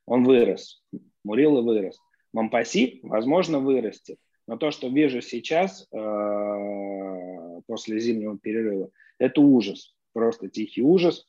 [0.06, 0.84] Он вырос.
[1.24, 1.98] Мурила вырос.
[2.32, 4.18] Мампаси, возможно, вырастет.
[4.46, 5.96] Но то, что вижу сейчас, э,
[7.66, 8.90] после зимнего перерыва.
[9.18, 11.29] Это ужас, просто тихий ужас.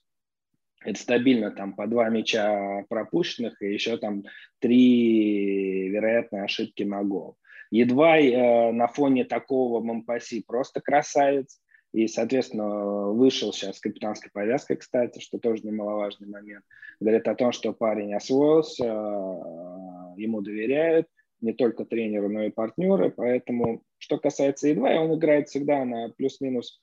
[0.83, 4.23] Это стабильно там по два мяча пропущенных и еще там
[4.59, 7.37] три вероятные ошибки на гол.
[7.71, 11.59] Едва э, на фоне такого Мампаси просто красавец.
[11.91, 16.65] И, соответственно, вышел сейчас капитанской повязкой, кстати, что тоже немаловажный момент.
[16.99, 21.07] Говорит о том, что парень освоился, э, ему доверяют,
[21.41, 23.11] не только тренеры, но и партнеры.
[23.11, 26.81] Поэтому, что касается Е2, он играет всегда на плюс-минус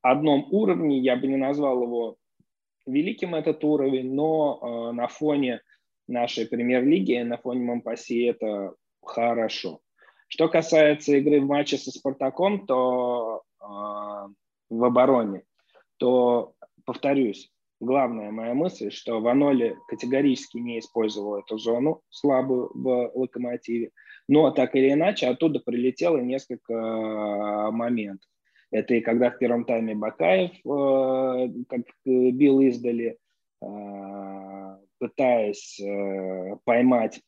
[0.00, 0.98] одном уровне.
[0.98, 2.16] Я бы не назвал его
[2.86, 5.60] великим этот уровень, но э, на фоне
[6.08, 9.80] нашей премьер-лиги, на фоне Монпасси это хорошо.
[10.28, 13.64] Что касается игры в матче со Спартаком, то э,
[14.70, 15.42] в обороне,
[15.98, 17.50] то, повторюсь,
[17.82, 23.90] главная моя мысль, что Ваноли категорически не использовал эту зону слабую в локомотиве,
[24.28, 28.30] но так или иначе оттуда прилетело несколько э, моментов.
[28.70, 33.18] Это и когда в первом тайме Бакаев, э, как бил издали,
[33.60, 35.80] э, пытаясь
[36.64, 37.20] поймать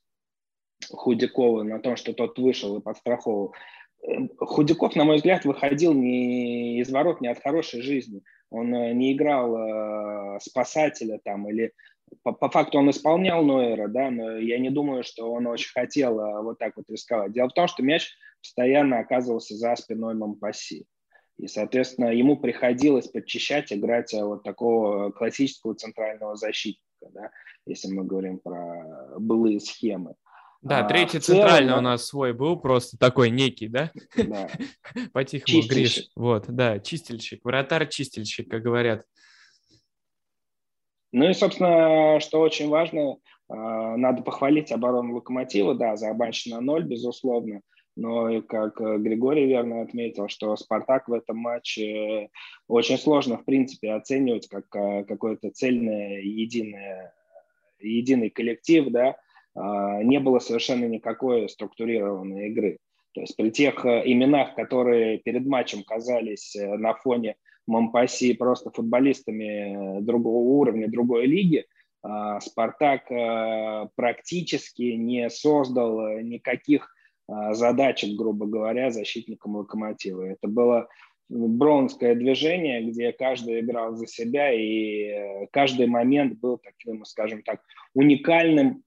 [0.89, 3.55] Худякова на том, что тот вышел и подстраховал.
[4.39, 8.23] Худяков, на мой взгляд, выходил не из ворот, не от хорошей жизни.
[8.51, 11.73] Он э, не играл э, спасателя там или
[12.23, 16.19] по, по факту он исполнял Нойера, да, но я не думаю, что он очень хотел
[16.21, 17.33] э, вот так вот рисковать.
[17.33, 20.87] Дело в том, что мяч постоянно оказывался за спиной Мампаси.
[21.37, 27.31] И, соответственно, ему приходилось подчищать, играть э, вот такого классического центрального защитника, да,
[27.67, 30.15] если мы говорим про былые схемы.
[30.65, 33.93] Да, а, третий центральный целом, у нас свой был, просто такой некий, да?
[34.17, 34.49] Да.
[35.13, 36.09] По-тихому Гриш.
[36.17, 39.05] Вот, да, чистильщик, вратарь-чистильщик, как говорят.
[41.13, 46.85] Ну и, собственно, что очень важно, а, надо похвалить оборону Локомотива, да, за на ноль,
[46.85, 47.61] безусловно,
[47.95, 52.31] но, и как Григорий верно отметил, что Спартак в этом матче
[52.69, 57.13] очень сложно, в принципе, оценивать как а, какое-то цельное, единое,
[57.81, 59.17] единый коллектив, да,
[59.57, 62.79] не было совершенно никакой структурированной игры.
[63.15, 67.37] То есть при тех э, именах, которые перед матчем казались э, на фоне
[67.67, 71.65] Монпаси просто футболистами другого уровня, другой лиги,
[72.03, 73.09] а, Спартак
[73.97, 76.95] практически не создал никаких
[77.27, 80.25] задачек, грубо говоря, защитникам Локомотива.
[80.25, 80.89] Это было
[81.31, 87.63] бронское движение, где каждый играл за себя, и каждый момент был таким, скажем так,
[87.95, 88.83] уникальным.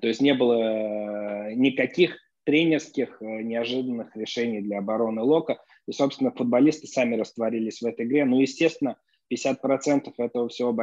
[0.00, 5.60] То есть не было никаких тренерских э, неожиданных решений для обороны Лока.
[5.88, 8.24] И, собственно, футболисты сами растворились в этой игре.
[8.24, 8.96] Ну, естественно,
[9.32, 10.74] 50% этого всего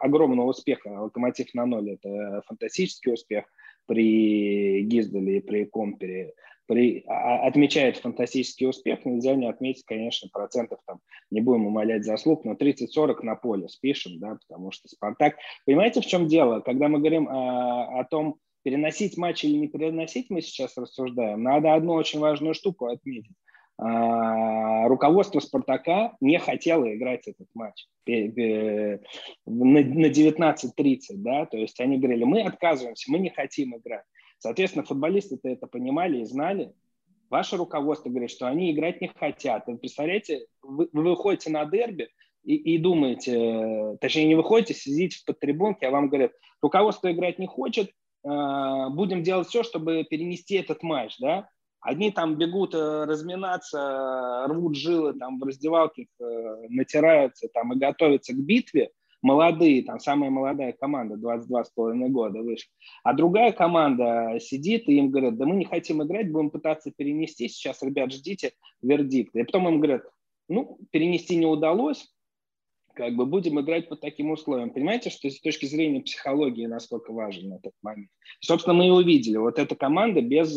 [0.00, 0.88] огромного успеха.
[0.88, 3.44] Локомотив на ноль– это фантастический успех
[3.86, 6.32] при Гизделе и при Компере.
[6.66, 11.00] При, а, отмечает фантастический успех, нельзя не отметить, конечно, процентов там,
[11.32, 15.34] не будем умолять заслуг, но 30-40 на поле спишем, да, потому что Спартак...
[15.66, 16.60] Понимаете, в чем дело?
[16.60, 21.74] Когда мы говорим о, о том, переносить матч или не переносить, мы сейчас рассуждаем, надо
[21.74, 23.36] одну очень важную штуку отметить.
[23.82, 28.98] А, руководство «Спартака» не хотело играть этот матч на
[29.46, 34.04] 19.30, да, то есть они говорили, мы отказываемся, мы не хотим играть.
[34.38, 36.72] Соответственно, футболисты-то это понимали и знали.
[37.30, 39.66] Ваше руководство говорит, что они играть не хотят.
[39.66, 42.08] Вы представляете, вы, вы выходите на дерби
[42.44, 47.46] и, и думаете, точнее не выходите, сидите в подтрибунке, а вам говорят, руководство играть не
[47.46, 47.92] хочет,
[48.22, 51.48] будем делать все, чтобы перенести этот матч, да.
[51.80, 58.34] Одни там бегут э, разминаться, рвут жилы там в раздевалке, э, натираются там и готовятся
[58.34, 58.90] к битве,
[59.22, 62.70] молодые, там самая молодая команда, 22,5 года вышла.
[63.02, 67.48] А другая команда сидит и им говорят, да мы не хотим играть, будем пытаться перенести,
[67.48, 68.52] сейчас, ребят, ждите
[68.82, 69.34] вердикт.
[69.34, 70.02] И потом им говорят,
[70.48, 72.12] ну, перенести не удалось,
[73.00, 74.68] как бы будем играть под таким условием.
[74.68, 78.10] Понимаете, что с точки зрения психологии насколько важен этот момент.
[78.40, 79.38] Собственно, мы и увидели.
[79.38, 80.54] Вот эта команда без,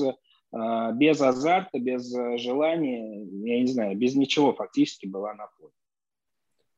[0.52, 5.72] а, без азарта, без э, желания, я не знаю, без ничего фактически была на поле.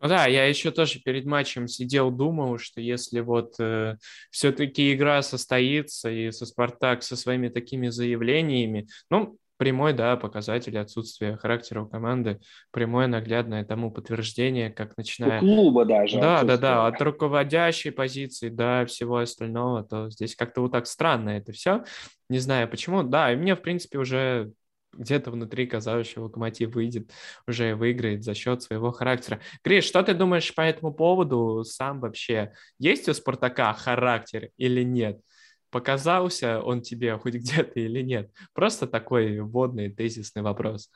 [0.01, 3.95] Ну да, я еще тоже перед матчем сидел, думал, что если вот э,
[4.29, 11.37] все-таки игра состоится и со Спартак со своими такими заявлениями, ну, прямой, да, показатель отсутствия
[11.37, 12.39] характера у команды,
[12.71, 15.37] прямое наглядное тому подтверждение, как начиная...
[15.37, 16.19] У клуба даже.
[16.19, 21.29] Да, да, да, от руководящей позиции до всего остального, то здесь как-то вот так странно
[21.31, 21.83] это все.
[22.29, 23.03] Не знаю почему.
[23.03, 24.51] Да, и мне, в принципе, уже
[24.97, 27.11] где-то внутри казалось, что Локомотив выйдет,
[27.47, 29.39] уже выиграет за счет своего характера.
[29.63, 32.53] Гриш, что ты думаешь по этому поводу сам вообще?
[32.79, 35.19] Есть у Спартака характер или нет?
[35.75, 38.31] Показался он тебе хоть где-то или нет?
[38.53, 40.89] Просто такой вводный тезисный вопрос.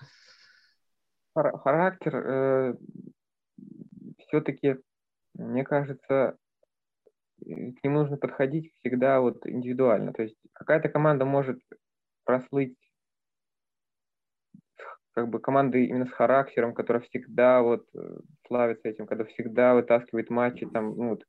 [1.35, 2.75] Характер э,
[4.19, 4.77] все-таки,
[5.33, 6.37] мне кажется,
[7.41, 10.13] к нему нужно подходить всегда вот индивидуально.
[10.13, 11.59] То есть какая-то команда может
[12.23, 12.77] прослыть
[15.11, 20.29] как бы команды именно с характером, которая всегда вот э, славится этим, когда всегда вытаскивает
[20.29, 21.25] матчи, там, ну, вот,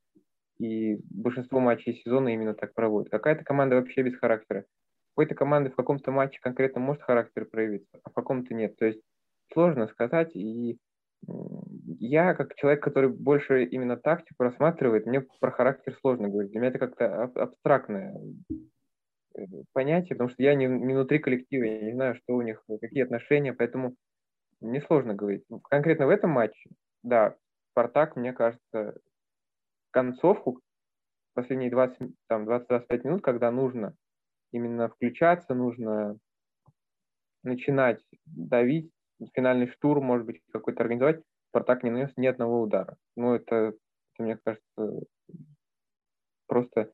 [0.61, 3.11] и большинство матчей сезона именно так проводят.
[3.11, 4.65] Какая-то команда вообще без характера.
[5.15, 8.77] Какой-то команды в каком-то матче конкретно может характер проявиться, а в каком-то нет.
[8.77, 9.01] То есть
[9.51, 10.77] сложно сказать, и
[11.99, 16.51] я, как человек, который больше именно тактику рассматривает, мне про характер сложно говорить.
[16.51, 18.15] Для меня это как-то абстрактное
[19.35, 22.63] э, понятие, потому что я не, не внутри коллектива, я не знаю, что у них,
[22.81, 23.95] какие отношения, поэтому
[24.61, 25.43] мне сложно говорить.
[25.69, 26.69] Конкретно в этом матче,
[27.03, 27.35] да,
[27.71, 28.95] Спартак, мне кажется,
[29.91, 30.61] концовку,
[31.33, 33.95] последние 20, там, 20-25 минут, когда нужно
[34.51, 36.17] именно включаться, нужно
[37.43, 38.91] начинать давить,
[39.33, 42.95] финальный штурм, может быть, какой-то организовать, Спартак не нанес ни одного удара.
[43.17, 43.75] Ну, это, это
[44.19, 45.05] мне кажется,
[46.47, 46.93] просто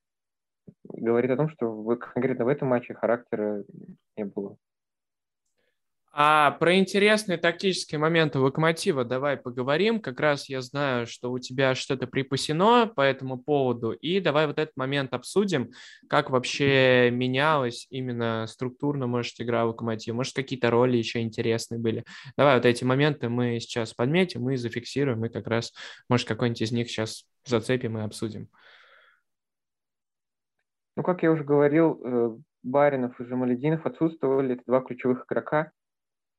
[0.83, 3.63] говорит о том, что вы, конкретно в этом матче характера
[4.15, 4.57] не было.
[6.19, 10.01] А про интересные тактические моменты Локомотива давай поговорим.
[10.01, 13.91] Как раз я знаю, что у тебя что-то припасено по этому поводу.
[13.91, 15.69] И давай вот этот момент обсудим,
[16.09, 20.15] как вообще менялась именно структурно, может, игра Локомотива.
[20.15, 22.03] Может, какие-то роли еще интересные были.
[22.35, 25.23] Давай вот эти моменты мы сейчас подметим и зафиксируем.
[25.25, 25.71] И как раз,
[26.09, 28.49] может, какой-нибудь из них сейчас зацепим и обсудим.
[30.95, 34.55] Ну, как я уже говорил, э, Баринов и Жамалединов отсутствовали.
[34.55, 35.71] Это два ключевых игрока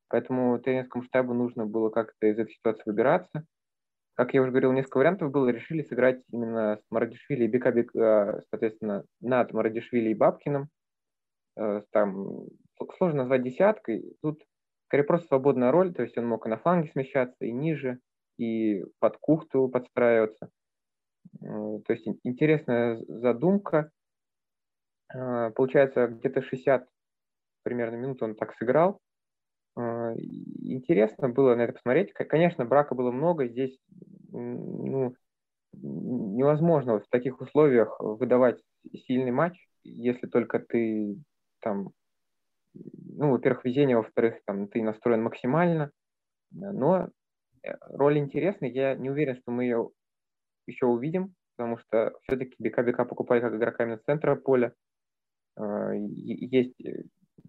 [0.09, 3.45] Поэтому тренерскому штабу нужно было как-то из этой ситуации выбираться.
[4.15, 5.49] Как я уже говорил, несколько вариантов было.
[5.49, 10.69] Решили сыграть именно с Марадишвили и Бекабик, соответственно, над Марадишвили и Бабкиным.
[11.59, 12.47] Э, там
[12.97, 14.17] сложно назвать десяткой.
[14.23, 14.45] Тут
[14.87, 17.99] скорее просто свободная роль, то есть он мог и на фланге смещаться, и ниже,
[18.39, 20.51] и под кухту подстраиваться.
[21.43, 23.91] Э, то есть интересная задумка.
[25.13, 26.89] Э, получается, где-то 60
[27.65, 29.08] примерно минут он так сыграл А,
[30.17, 32.13] интересно было на это посмотреть.
[32.13, 33.79] Конечно, брака было много, здесь
[34.31, 35.15] ну,
[35.73, 38.63] невозможно в таких условиях выдавать
[39.07, 41.17] сильный матч, если только ты
[41.61, 41.91] там,
[42.75, 45.91] ну, во-первых, везение, во-вторых, там, ты настроен максимально,
[46.51, 47.09] но
[47.63, 49.91] э, роль интересная, я не уверен, что мы ее
[50.67, 54.73] еще увидим, потому что все-таки БК-БК покупали как игрока именно центра поля.
[55.57, 57.03] А, есть э,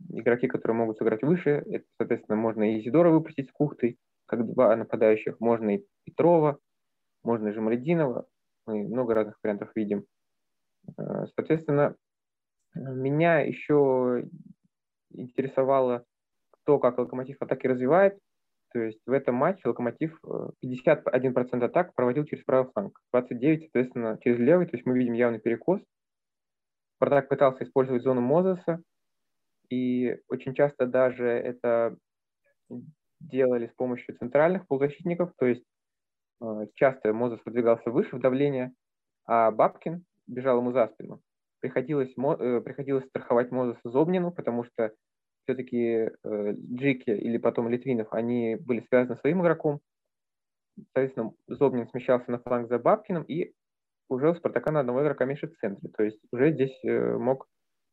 [0.10, 1.64] игроки, которые могут сыграть выше.
[1.70, 5.40] Это, соответственно, можно и Изидора выпустить с Кухтой, как два нападающих.
[5.40, 6.60] Можно и Петрова,
[7.24, 8.28] можно и Жамалединова.
[8.66, 10.06] Мы много разных вариантов видим.
[10.98, 11.96] А, соответственно,
[12.76, 14.26] меня еще
[15.12, 16.06] интересовало
[16.66, 18.20] то, как Локомотив атаки развивает.
[18.72, 24.20] То есть в этом матче Локомотив 51% э, атак проводил через правый фланг, 29, соответственно,
[24.22, 24.68] через левый.
[24.68, 25.82] То есть мы видим явный перекос.
[26.96, 28.84] Спартак пытался использовать зону Мозеса,
[29.70, 31.96] и очень часто даже это
[33.20, 35.64] делали с помощью центральных полузащитников, то есть
[36.42, 38.74] э, часто Мозес выдвигался выше в давление,
[39.26, 41.22] а Бабкин бежал ему за спину.
[41.60, 44.92] Приходилось, э, приходилось страховать Мозеса Зобнину, потому что
[45.44, 49.82] все-таки э, Джики или потом Литвинов, они были связаны своим игроком.
[50.94, 53.52] Соответственно, Зобнин смещался на фланг за Бабкиным, и
[54.08, 55.90] уже у Спартака на одного игрока меньше в центре.
[55.90, 57.48] То есть уже здесь мог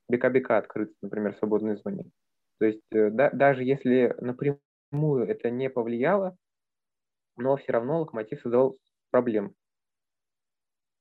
[0.08, 2.04] бека-бека открыться, например, в свободной зоне.
[2.58, 6.36] То есть э, да, даже если напрямую это не повлияло,
[7.36, 8.76] но все равно Локомотив создал
[9.10, 9.54] проблем.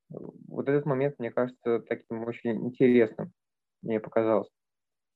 [0.09, 3.31] Вот этот момент, мне кажется, таким очень интересным,
[3.81, 4.49] мне показалось.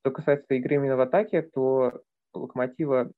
[0.02, 2.02] Что касается игры именно в атаке, то
[2.34, 3.12] Локомотива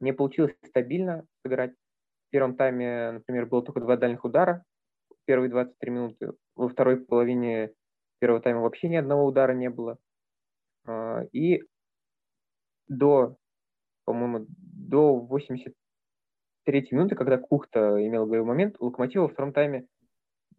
[0.00, 1.72] не получилось стабильно сыграть.
[1.72, 4.62] В первом тайме, например, было только два дальних удара,
[5.24, 6.32] первые 23 минуты.
[6.54, 7.72] Во второй половине
[8.18, 9.98] первого тайма вообще ни одного удара не было.
[10.86, 11.62] А, и
[12.88, 13.36] до,
[14.04, 19.86] по-моему, до 83 минуты, когда Кухта имел голевой момент, у Локомотива во втором тайме,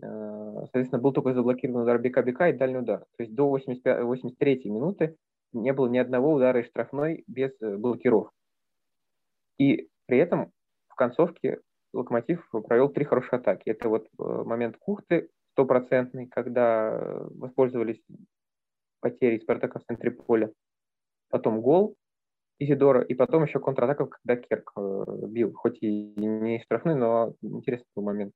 [0.02, 3.00] а, соответственно, был только заблокирован удар Бека-Бека и дальний удар.
[3.18, 5.16] То есть до 85, 83 минуты
[5.54, 8.36] не было ни одного удара из штрафной без э, блокировки.
[9.58, 10.52] И при этом
[10.88, 11.62] в концовке
[11.94, 13.70] Локомотив провел три хорошие атаки.
[13.70, 18.00] Это вот э, момент Кухты, стопроцентный, когда э, воспользовались
[19.00, 20.52] потерей Спартака в центре поля.
[21.30, 21.96] Потом гол
[22.60, 27.88] Изидора, и потом еще контратака, когда Керк э, бил, хоть и не штрафной, но интересный
[27.96, 28.34] был момент.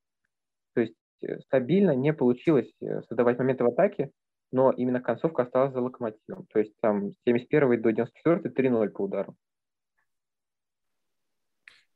[0.74, 2.74] То есть э, стабильно не получилось
[3.08, 4.10] создавать моменты в атаке,
[4.52, 6.48] но именно концовка осталась за локомотивом.
[6.52, 9.36] То есть там с 71 до 94 3-0 по удару.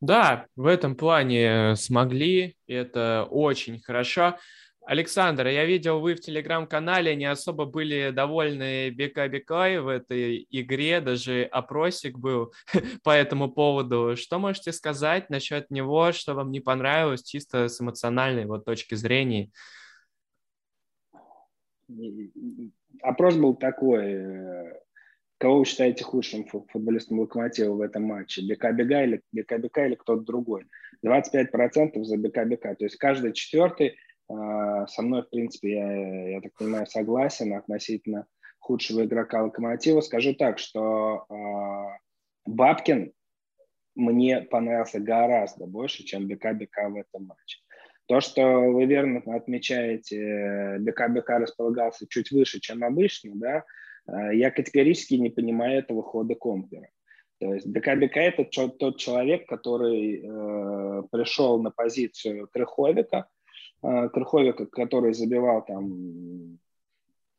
[0.02, 4.38] Да, в этом плане смогли, это очень хорошо.
[4.86, 11.02] Александр, я видел, вы в телеграм-канале не особо были довольны Бека Бекой в этой игре,
[11.02, 12.54] даже опросик был
[13.04, 14.16] по этому поводу.
[14.16, 19.50] Что можете сказать насчет него, что вам не понравилось чисто с эмоциональной вот точки зрения?
[23.02, 24.80] Опрос был такой, э,
[25.40, 28.44] кого вы считаете худшим футболистом Локомотива в этом матче?
[28.44, 30.68] Бека Бега или Бека Бека или кто-то другой?
[31.04, 33.98] 25% за Бека Бека, то есть каждый четвертый
[34.28, 38.26] со мной, в принципе, я, я так понимаю, согласен относительно
[38.66, 40.02] худшего игрока Локомотива.
[40.02, 42.00] Скажу так, что э,
[42.46, 43.14] Бабкин
[43.94, 47.60] мне понравился гораздо больше, чем БК-БК в этом матче.
[48.08, 53.64] То, что вы верно отмечаете, БК-БК располагался чуть выше, чем обычно, да,
[54.08, 56.90] э, я категорически не понимаю этого хода Компера.
[57.40, 63.28] То есть БК-БК– это тот человек, который э, пришел на позицию Крыховика,
[63.82, 66.60] Крыховика, который забивал там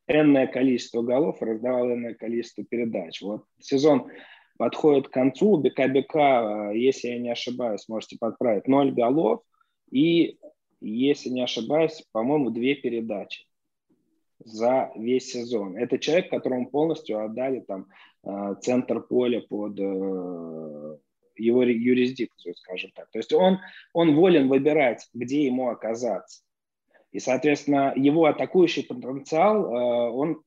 [0.06, 3.20] энное количество голов, раздавал энное количество передач.
[3.22, 4.10] Вот сезон
[4.56, 9.42] подходит к концу, БК-БК, э, если я не ошибаюсь, можете подправить, 0 голов
[9.90, 10.38] и,
[10.80, 13.46] если не ошибаюсь, по-моему, две передачи
[14.38, 15.76] за весь сезон.
[15.76, 17.86] Это человек, которому полностью отдали там
[18.24, 19.78] э, центр поля под
[21.36, 23.10] его юрисдикцию, скажем так.
[23.10, 23.58] То есть он,
[23.92, 26.42] он волен выбирать, где ему оказаться.
[27.12, 30.42] И, соответственно, его атакующий потенциал, э, он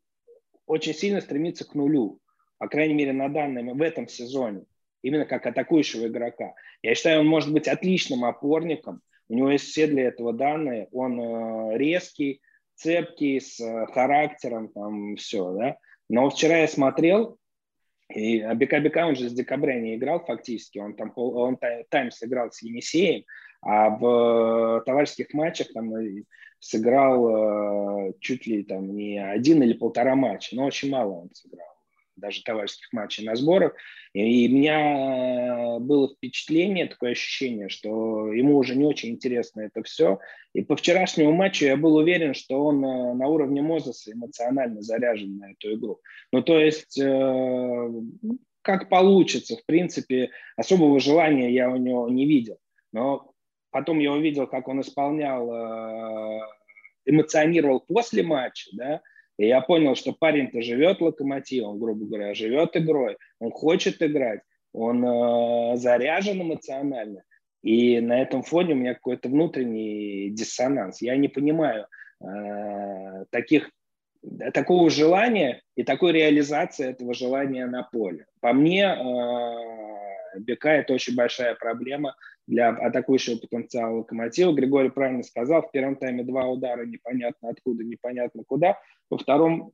[0.65, 2.19] очень сильно стремится к нулю.
[2.57, 4.65] По крайней мере, на данном, в этом сезоне.
[5.01, 6.53] Именно как атакующего игрока.
[6.83, 9.01] Я считаю, он может быть отличным опорником.
[9.29, 10.89] У него есть все для этого данные.
[10.91, 12.41] Он э, резкий,
[12.75, 15.77] цепкий, с э, характером, там все, да.
[16.09, 17.37] Но вчера я смотрел,
[18.13, 21.57] и Бека Бека, он же с декабря не играл фактически, он там он
[21.89, 23.23] тайм сыграл с Енисеем,
[23.61, 25.93] а в товарищеских матчах там
[26.59, 31.68] сыграл э, чуть ли там не один или полтора матча, но очень мало он сыграл
[32.19, 33.73] даже товарищеских матчей на сборах.
[34.13, 40.19] И, у меня было впечатление, такое ощущение, что ему уже не очень интересно это все.
[40.53, 45.37] И по вчерашнему матчу я был уверен, что он э, на уровне Мозеса эмоционально заряжен
[45.37, 45.99] на эту игру.
[46.31, 47.89] Ну, то есть, э,
[48.63, 52.57] как получится, в принципе, особого желания я у него не видел.
[52.91, 53.31] Но
[53.71, 56.39] потом я увидел, как он исполнял, э,
[57.05, 59.01] эмоционировал после матча, да,
[59.39, 64.41] и я понял, что парень-то живет локомотивом, грубо говоря, живет игрой, он хочет играть,
[64.73, 67.23] он э, заряжен эмоционально.
[67.63, 71.01] И на этом фоне у меня какой-то внутренний диссонанс.
[71.01, 71.87] Я не понимаю
[72.21, 73.71] э, таких,
[74.53, 78.25] такого желания и такой реализации этого желания на поле.
[78.41, 82.15] По мне, э, Бека– это очень большая проблема
[82.47, 84.53] для атакующего потенциала Локомотива.
[84.53, 88.79] Григорий правильно сказал, в первом тайме два удара непонятно откуда, непонятно куда.
[89.09, 89.73] Во втором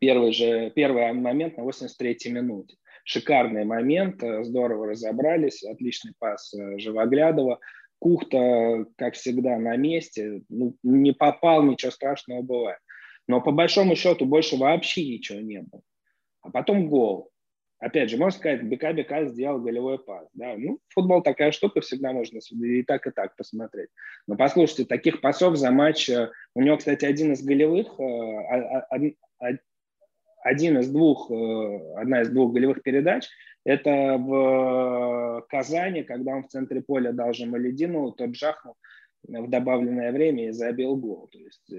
[0.00, 2.76] первый же первый момент на 83-й минуте.
[3.04, 7.58] Шикарный момент, э, здорово разобрались, отличный пас э, Живоглядова.
[7.98, 10.42] Кухта, как всегда, на месте.
[10.48, 12.78] Ну, не попал, ничего страшного бывает.
[13.28, 15.82] Но по большому счету больше вообще ничего не было.
[16.42, 17.31] А потом гол.
[17.82, 20.28] Опять же, можно сказать, БК БК сделал голевой пас.
[20.34, 20.54] Да?
[20.56, 23.88] Ну, футбол такая штука, всегда можно и так, и так посмотреть.
[24.28, 26.08] Но послушайте, таких пасов за матч...
[26.08, 29.14] Э, у него, кстати, один из голевых, э,
[30.44, 33.28] один из двух, э, одна из двух голевых передач,
[33.64, 38.76] это в Казани, когда он в центре поля дал Жамаледину, тот жахнул
[39.26, 41.28] в добавленное время и забил гол.
[41.30, 41.72] То есть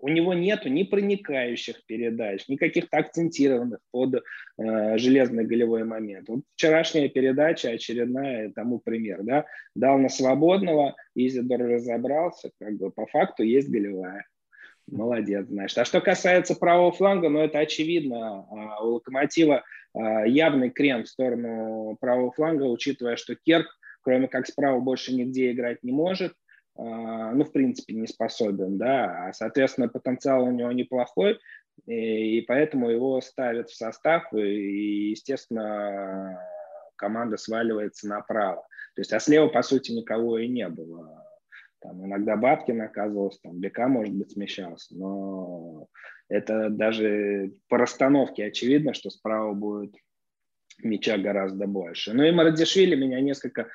[0.00, 6.28] у него нету ни проникающих передач, ни каких-то акцентированных под э, железный голевой момент.
[6.28, 9.22] Вот вчерашняя передача очередная тому пример.
[9.22, 9.46] Да?
[9.74, 14.26] Дал на свободного, Изидор разобрался, как бы по факту есть голевая.
[14.86, 15.76] Молодец, значит.
[15.78, 18.46] А что касается правого фланга, ну это очевидно.
[18.50, 19.62] А, у Локомотива
[19.94, 23.66] а, явный крем в сторону правого фланга, учитывая, что Керк,
[24.02, 26.32] кроме как справа, больше нигде играть не может–
[26.78, 31.38] ну, в принципе, не способен, да, а, соответственно, потенциал у него неплохой,
[31.86, 36.38] и, и поэтому его ставят в состав, и, естественно,
[36.96, 38.66] команда сваливается направо.
[38.94, 41.24] То есть, а слева, по сути, никого и не было.
[41.80, 45.86] Там иногда Бабкин оказывался, там Бека, может быть, смещался, но
[46.28, 49.94] это даже по расстановке очевидно, что справа будет
[50.82, 52.12] мяча гораздо больше.
[52.12, 53.68] Ну и Марадишвили меня несколько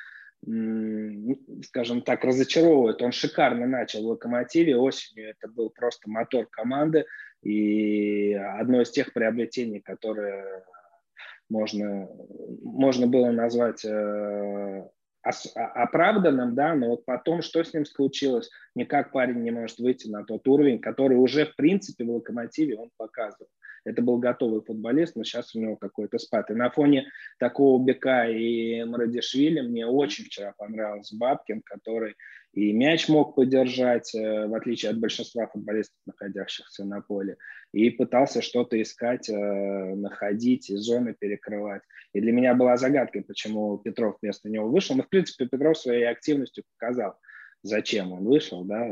[1.63, 3.01] скажем так, разочаровывает.
[3.01, 4.75] Он шикарно начал в «Локомотиве».
[4.75, 7.05] Осенью это был просто мотор команды
[7.41, 10.63] и одно из тех приобретений, которые
[11.49, 12.09] можно,
[12.61, 14.89] можно было назвать э,
[15.23, 20.23] оправданным, да, но вот потом, что с ним случилось, никак парень не может выйти на
[20.25, 23.47] тот уровень, который уже, в принципе, в «Локомотиве» он показывал.
[23.85, 26.49] Это был готовый футболист, но сейчас у него какой-то спад.
[26.49, 32.15] И на фоне такого Бека и Мрадишвили мне очень вчера понравился Бабкин, который
[32.53, 37.37] и мяч мог подержать, э, в отличие от большинства футболистов, находящихся на поле,
[37.71, 39.33] и пытался что-то искать, э,
[39.95, 41.81] находить и зоны перекрывать.
[42.13, 44.95] И для меня была загадкой, почему Петров вместо него вышел.
[44.95, 47.15] Но, в принципе, Петров своей активностью показал,
[47.63, 48.63] зачем он вышел.
[48.65, 48.87] Да?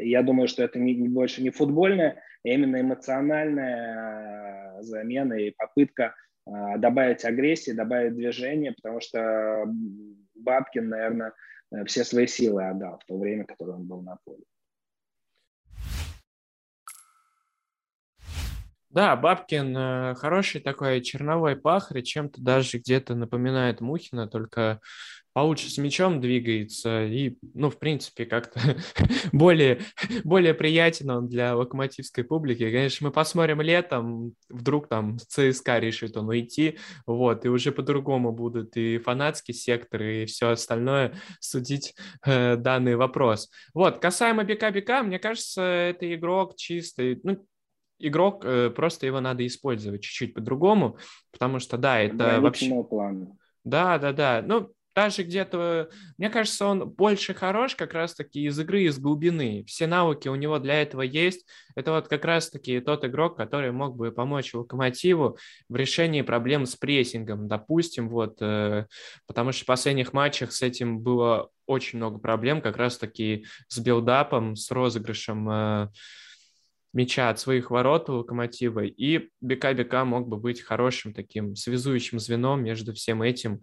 [0.00, 6.14] Я думаю, что это не, больше не футбольная, а именно эмоциональная э, замена и попытка
[6.46, 9.64] э, добавить агрессии, добавить движения, потому что
[10.34, 11.32] Бабкин, наверное, э,
[11.86, 14.44] все свои силы отдал в то время, которое он был на поле.
[18.90, 24.80] Да, Бабкин хороший такой черновой пахарь, чем-то даже где-то напоминает Мухина, только
[25.32, 28.60] получше с мячом двигается и, ну, в принципе, как-то
[29.32, 29.80] более,
[30.24, 32.70] более приятен он для локомотивской публики.
[32.70, 38.76] Конечно, мы посмотрим летом, вдруг там ЦСКА решит он уйти, вот, и уже по-другому будут
[38.76, 41.94] и фанатский сектор, и все остальное судить
[42.26, 43.50] э, данный вопрос.
[43.72, 47.46] Вот, касаемо БК-БК, мне кажется, это игрок чистый, ну,
[48.00, 50.98] игрок, э, просто его надо использовать чуть-чуть по-другому,
[51.32, 52.82] потому что, да, это вообще...
[52.84, 53.36] Плана.
[53.64, 54.42] Да, да, да.
[54.44, 55.88] Ну, даже где-то,
[56.18, 59.64] мне кажется, он больше хорош как раз-таки из игры, из глубины.
[59.66, 61.46] Все навыки у него для этого есть.
[61.76, 65.38] Это вот как раз-таки тот игрок, который мог бы помочь Локомотиву
[65.68, 68.86] в решении проблем с прессингом, допустим, вот, э,
[69.26, 74.35] потому что в последних матчах с этим было очень много проблем, как раз-таки с build-up
[74.35, 75.88] ом, с розыгрышем э,
[76.92, 82.62] мяча от своих ворот у Локомотива, и Бека-Бека мог бы быть хорошим таким связующим звеном
[82.64, 83.62] между всем этим.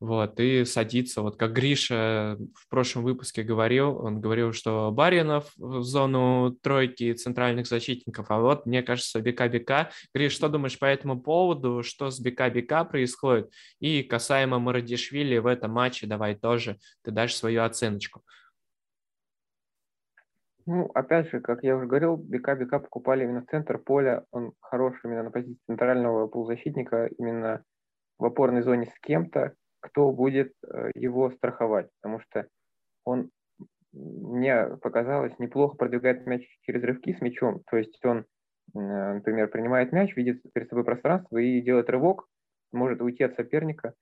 [0.00, 5.82] вот, и садиться, вот как Гриша в прошлом выпуске говорил, он говорил, что Баринов в
[5.82, 9.90] зону тройки центральных защитников, а вот, мне кажется, Бека-Бека.
[10.14, 13.52] Гриш, что думаешь по этому поводу, что с Бека-Бека происходит?
[13.80, 18.22] И касаемо Марадишвили в этом матче, давай тоже ты дашь свою оценочку.
[20.70, 24.26] Ну, опять же, как я уже говорил, Бека Бека покупали именно в центр поля.
[24.32, 27.64] Он хороший именно на позиции центрального полузащитника, именно
[28.18, 32.48] в опорной зоне с кем-то, кто будет э, его страховать, потому что
[33.04, 33.30] он,
[33.94, 38.26] мне показалось, неплохо продвигает мяч через рывки с мячом, то есть он,
[38.74, 42.26] например, принимает мяч, видит перед собой пространство и делает рывок,
[42.72, 43.94] может уйти от соперника,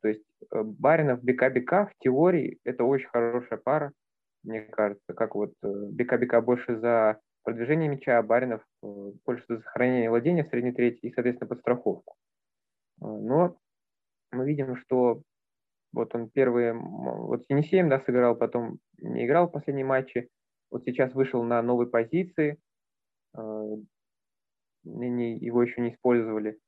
[0.00, 3.92] то есть э, Баринов, Бека-Бека в теории это очень хорошая пара,
[4.44, 10.08] мне кажется, как вот э, Бека-Бека больше за продвижение мяча, а Баринов больше за сохранение
[10.08, 12.14] владения в средней трети и, соответственно, подстраховку.
[13.00, 13.56] Но
[14.32, 15.22] мы видим, что
[15.92, 20.28] вот он первый, вот с Енисеем, да, сыграл, потом не играл в последние матчи,
[20.70, 22.58] вот сейчас вышел на новой позиции,
[23.36, 23.38] э,
[24.84, 26.58] его еще не использовали.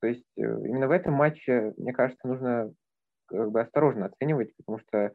[0.00, 2.72] То есть э, именно в этом матче, мне кажется, нужно
[3.26, 5.10] как бы осторожно оценивать, потому что э,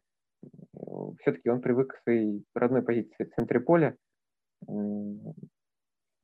[1.22, 3.96] все-таки он привык к своей родной позиции в центре поля.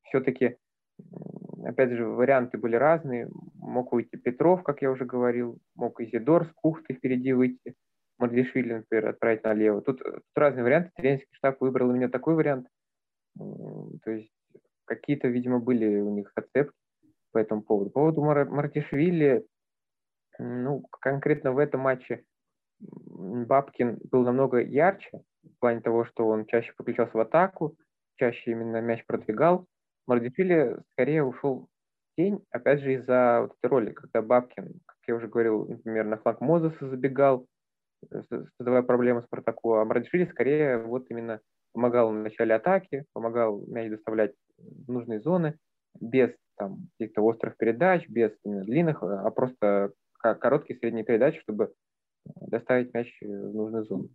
[0.04, 0.58] Все-таки
[1.66, 3.30] Опять же, варианты были разные.
[3.56, 7.76] Мог выйти Петров, как я уже говорил, мог Изидор с Кухтой впереди выйти,
[8.18, 9.82] Мордвишвили, например, отправить налево.
[9.82, 10.92] Тут, тут разные варианты.
[10.96, 12.68] Тренерский штаб выбрал именно такой вариант.
[13.38, 14.32] То есть
[14.86, 16.76] какие-то, видимо, были у них зацепки
[17.32, 17.92] по этому поводу.
[17.92, 19.46] По поводу Мар Мартишвили,
[20.40, 22.24] ну, конкретно в этом матче
[22.80, 27.76] Бабкин был намного ярче в плане того, что он чаще подключался в атаку,
[28.16, 29.66] чаще именно мяч продвигал.
[30.08, 35.16] Мардишвили скорее ушел в тень, опять же, из-за вот этой роли, когда Бабкин, как я
[35.16, 37.46] уже говорил, например, на фланг Мозеса забегал,
[38.12, 38.22] э,
[38.58, 41.42] создавая проблемы Спартаку, а Мардишвили скорее вот именно
[41.74, 45.58] помогал в начале атаки, помогал мяч доставлять в нужные зоны,
[46.00, 51.74] без там каких-то острых передач, без длинных, а просто короткие средние передачи, чтобы
[52.26, 54.10] доставить мяч в нужную зону.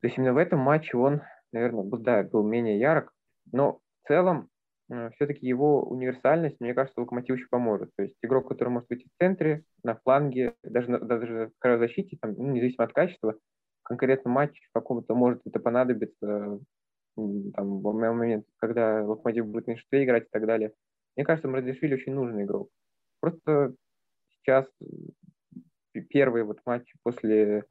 [0.00, 1.22] То есть именно в этом матче он,
[1.52, 3.12] наверное, да, был менее ярок,
[3.52, 4.50] но в целом
[4.90, 7.90] Э, все-таки его универсальность, мне кажется, Локомотив еще поможет.
[7.96, 12.34] То есть игрок, который может быть в центре, на фланге, даже, даже в защите, там,
[12.36, 13.36] ну, независимо от качества,
[13.82, 16.58] конкретно матч какому-то может это понадобиться
[17.16, 20.72] там, в момент, когда Локомотив будет на шесте играть и так далее.
[21.16, 22.70] Мне кажется, Мрадишвили очень нужный игрок.
[23.20, 23.74] Просто
[24.30, 24.66] сейчас
[25.92, 27.64] первый вот матч после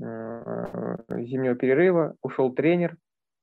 [0.00, 2.96] э, зимнего перерыва ушел тренер,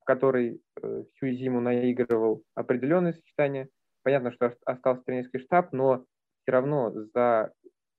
[0.05, 3.69] который э, всю зиму наигрывал определенные сочетания.
[4.03, 6.05] Понятно, что остался тренерский штаб, но
[6.41, 7.53] все равно за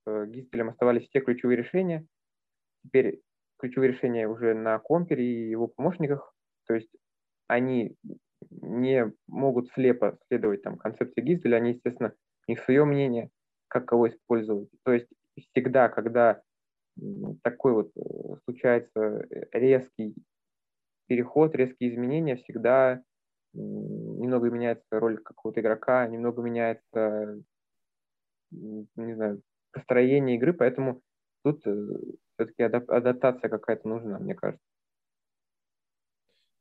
[0.05, 2.05] э, Гистелем оставались все ключевые решения.
[2.83, 3.21] Теперь
[3.57, 6.33] ключевые решения уже на Компере и его помощниках.
[6.67, 6.89] То есть
[7.47, 7.95] они
[8.49, 12.13] не могут слепо следовать там, концепции Гизеля, они, естественно,
[12.47, 13.29] у свое мнение,
[13.67, 14.69] как кого использовать.
[14.83, 16.41] То есть всегда, когда
[17.43, 20.15] такой вот э, случается резкий
[21.07, 23.03] переход, резкие изменения всегда
[23.53, 27.41] немного меняется роль какого-то игрока, немного меняется,
[28.51, 31.01] не знаю, построение игры, поэтому
[31.43, 31.73] тут э,
[32.33, 34.65] все-таки адаптация какая-то нужна, мне кажется.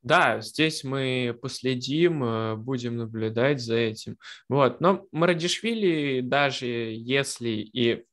[0.02, 4.18] Да, здесь мы последим, э, будем наблюдать за этим.
[4.48, 8.04] Вот, но Марадишвили, даже если и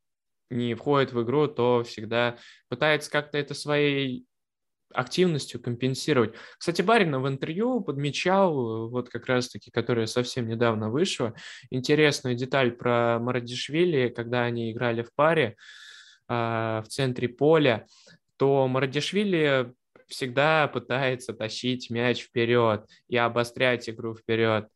[0.52, 2.38] не входит в игру, то всегда
[2.70, 4.26] пытается как-то это своей
[4.93, 6.34] активностью компенсировать.
[6.58, 11.34] Кстати, Барина в интервью подмечал, вот как раз-таки, которая совсем недавно вышла,
[11.70, 15.56] интересную деталь про Марадишвили, когда они играли в паре
[16.28, 17.88] э, в центре поля,
[18.38, 19.74] то Марадишвили
[20.08, 24.68] всегда пытается тащить мяч вперед и обострять игру вперед.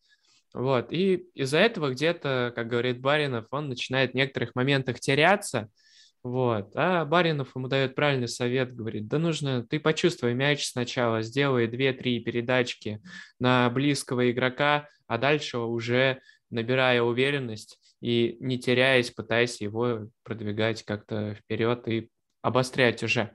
[0.54, 5.68] Вот, и из-за этого где-то, как говорит Баринов, он начинает в некоторых моментах теряться–
[6.26, 6.72] вот.
[6.74, 12.18] А Баринов ему дает правильный совет, говорит, да нужно, ты почувствуй мяч сначала, сделай 2-3
[12.18, 13.00] передачки
[13.38, 16.18] на близкого игрока, а дальше уже
[16.50, 22.10] набирая уверенность и не теряясь, пытаясь его продвигать как-то вперед и
[22.42, 23.32] обострять уже.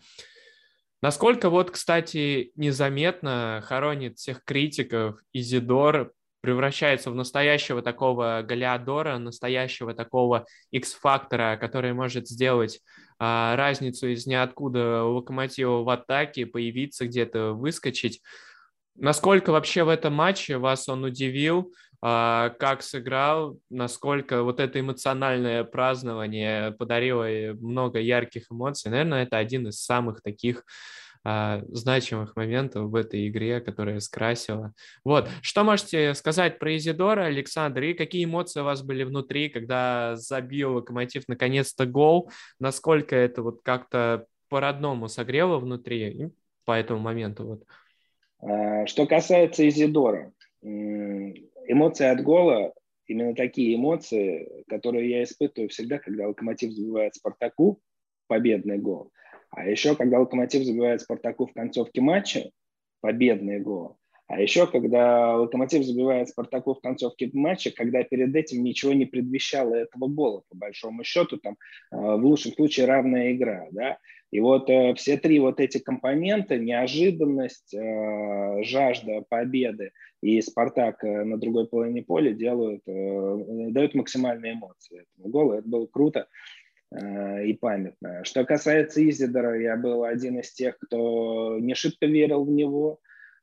[1.01, 10.45] Насколько вот, кстати, незаметно хоронит всех критиков Изидор превращается в настоящего такого Галиадора, настоящего такого
[10.71, 12.81] X-фактора, который может сделать
[13.19, 18.21] а, разницу из ниоткуда локомотива в атаке, появиться где-то, выскочить.
[18.95, 21.73] Насколько вообще в этом матче вас он удивил?
[22.01, 28.89] а, как сыграл, насколько вот это эмоциональное празднование подарило много ярких эмоций.
[28.89, 30.63] Наверное, это один из самых таких
[31.23, 34.73] а, значимых моментов в этой игре, которая скрасила.
[35.03, 40.15] Вот, что можете сказать про Изидора, Александр, и какие эмоции у вас были внутри, когда
[40.15, 46.31] забил Локомотив наконец-то гол, насколько это вот как-то по-родному согрело внутри
[46.65, 47.45] по этому моменту?
[47.45, 47.63] Вот.
[48.39, 52.73] А, что касается Изидора, эмоции от гола,
[53.05, 57.79] именно такие эмоции, которые я испытываю всегда, когда Локомотив забивает Спартаку
[58.27, 59.11] победный гол,
[59.51, 62.49] а еще, когда Локомотив забивает Спартаку в концовке матча,
[63.01, 63.97] победный гол.
[64.31, 69.75] А еще, когда Локомотив забивает Спартаку в концовке матча, когда перед этим ничего не предвещало
[69.75, 71.57] этого гола, по большому счету, там
[71.91, 73.97] э, в лучшем случае равная игра, да.
[74.31, 79.91] И вот э, все три вот эти компонента, неожиданность, э, жажда победы
[80.21, 85.53] и Спартак на другой половине поля делают, дают максимальные эмоции этому голу.
[85.53, 86.27] Это было круто.
[86.91, 88.23] Э, и памятная.
[88.23, 92.99] Что касается Изидора, я был один из тех, кто не шибко верил в него,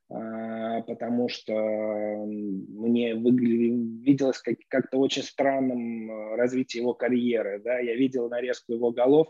[0.09, 1.53] э, потому что
[2.25, 7.59] мне виделось как-то очень странным э, развитие его карьеры.
[7.63, 7.79] Да?
[7.79, 9.27] Я видел нарезку его голов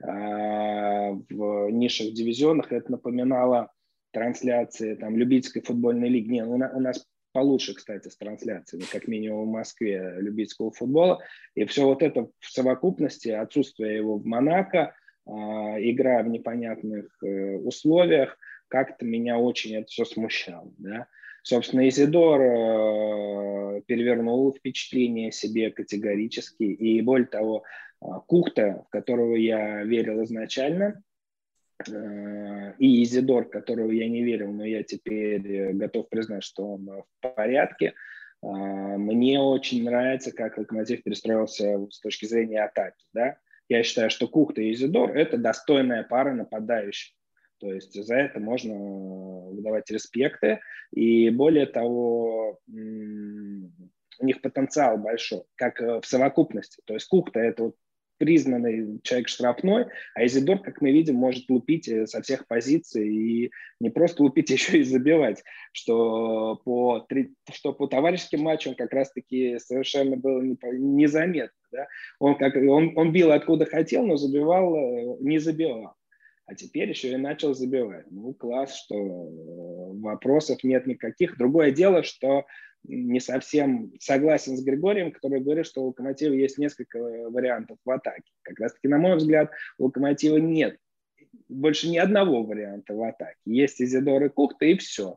[0.00, 2.70] в низших дивизионах.
[2.70, 3.72] Это напоминало
[4.12, 6.30] трансляции там, любительской футбольной лиги.
[6.30, 7.04] Не, у нас
[7.38, 11.20] получше, кстати, с трансляциями, как минимум в Москве, любительского футбола.
[11.54, 17.54] И все вот это в совокупности, отсутствие его в Монако, а, игра в непонятных э,
[17.58, 18.36] условиях,
[18.66, 20.72] как-то меня очень это все смущало.
[20.78, 21.06] Да?
[21.44, 26.64] Собственно, Изидор э, перевернул впечатление себе категорически.
[26.64, 27.62] И более того,
[28.00, 31.04] а, Кухта, в которого я верил изначально,
[31.86, 37.04] и Изидор, которого я не верил, но я теперь э, готов признать, что он в
[37.20, 37.94] порядке.
[38.42, 43.04] Э, мне очень нравится, как Локомотив перестроился с точки зрения атаки.
[43.12, 43.36] Да?
[43.68, 47.14] Я считаю, что Кухта и Изидор– это достойная пара нападающих.
[47.60, 50.60] То есть за это можно выдавать респекты.
[50.92, 56.80] И более того, у них потенциал большой, как в совокупности.
[56.86, 57.76] То есть Кухта– это вот
[58.18, 63.50] признанный человек штрафной, а Изидор, как мы видим, может лупить э, со всех позиций и
[63.80, 65.42] не просто лупить, еще и забивать,
[65.72, 67.06] что по,
[67.52, 71.56] что по товарищеским матчам как раз-таки совершенно было незаметно.
[71.72, 71.86] Да?
[72.18, 75.94] Он, как, он, он бил откуда хотел, но забивал, э, не забивал.
[76.48, 78.06] А теперь еще и начал забивать.
[78.10, 81.36] Ну, класс, что э, вопросов нет никаких.
[81.36, 82.46] Другое дело, что
[82.84, 88.32] не совсем согласен с Григорием, который говорит, что у Локомотива есть несколько вариантов в атаке.
[88.42, 90.78] Как раз таки, на мой взгляд, у Локомотива нет
[91.48, 93.38] больше ни одного варианта в атаке.
[93.44, 95.16] Есть Изидор и Кухта, и все.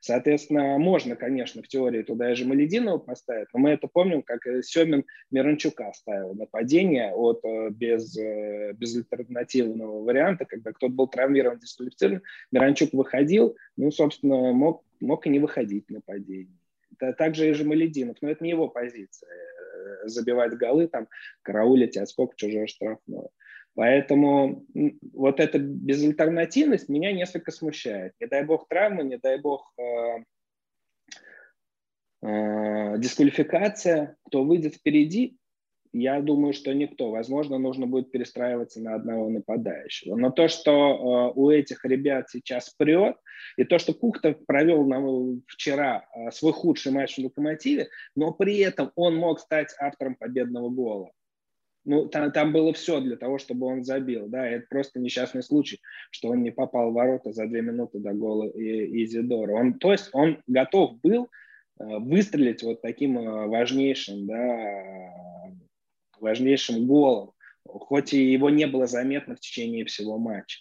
[0.00, 5.04] Соответственно, можно, конечно, в теории туда и Жемалединова поставить, но мы это помним, как Семин
[5.30, 12.92] Миранчука ставил нападение от э, без, э, безальтернативного варианта, когда кто-то был травмирован, дисквалифицирован, Миранчук
[12.92, 16.58] выходил, ну, собственно, мог, мог и не выходить нападение.
[16.98, 19.30] Также и Жемалединов, но это не его позиция.
[19.76, 21.08] Э, забивать голы, там,
[21.42, 23.28] караулить отскок чужое штрафное.
[23.74, 24.64] Поэтому
[25.12, 28.14] вот эта безальтернативность меня несколько смущает.
[28.20, 29.82] Не дай бог травмы, не дай бог э,
[32.22, 35.36] э, дисквалификация, кто выйдет впереди,
[36.00, 37.10] я думаю, что никто.
[37.10, 40.16] Возможно, нужно будет перестраиваться на одного нападающего.
[40.16, 43.16] Но то, что э, у этих ребят сейчас прет,
[43.56, 45.00] и то, что Кухта провел на,
[45.46, 50.68] вчера э, свой худший матч в «Локомотиве», но при этом он мог стать автором победного
[50.68, 51.10] гола.
[51.86, 54.26] Ну, там, там было все для того, чтобы он забил.
[54.26, 55.80] Да, это просто несчастный случай,
[56.10, 59.52] что он не попал в ворота за две минуты до гола Изидора.
[59.52, 61.28] Он, то есть он готов был
[61.78, 65.14] э, выстрелить вот таким э, важнейшим да,
[66.20, 67.32] важнейшим голом,
[67.64, 70.60] хоть и его не было заметно в течение всего матча.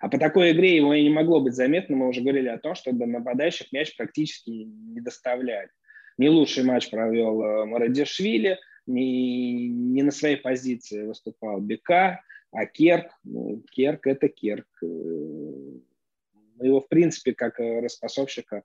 [0.00, 1.96] А по такой игре его и не могло быть заметно.
[1.96, 5.68] Мы уже говорили о том, что до нападающих мяч практически не доставляли.
[6.16, 13.10] Не лучший матч провел э, Марадишвили, не, не на своей позиции выступал Бека, а Керк,
[13.24, 14.66] ну, Керк это Керк.
[14.82, 18.62] Э, мы его, в принципе, как э, распасовщика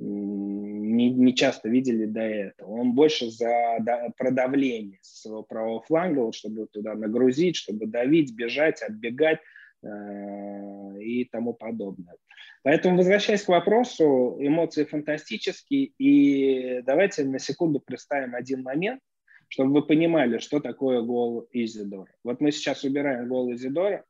[0.00, 2.70] не, не часто видели до этого.
[2.80, 3.78] Он больше за
[4.16, 9.40] продавление своего правого фланга, вот, чтобы туда нагрузить, чтобы давить, бежать, отбегать
[9.82, 12.16] э, и тому подобное.
[12.62, 15.92] Поэтому, возвращаясь к вопросу, эмоции фантастические.
[15.98, 19.00] И давайте на секунду представим один момент,
[19.48, 22.12] чтобы вы понимали, что такое гол Изидора.
[22.22, 24.04] Вот мы сейчас убираем гол Изидора,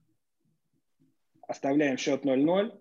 [1.47, 2.73] оставляем счет 0-0,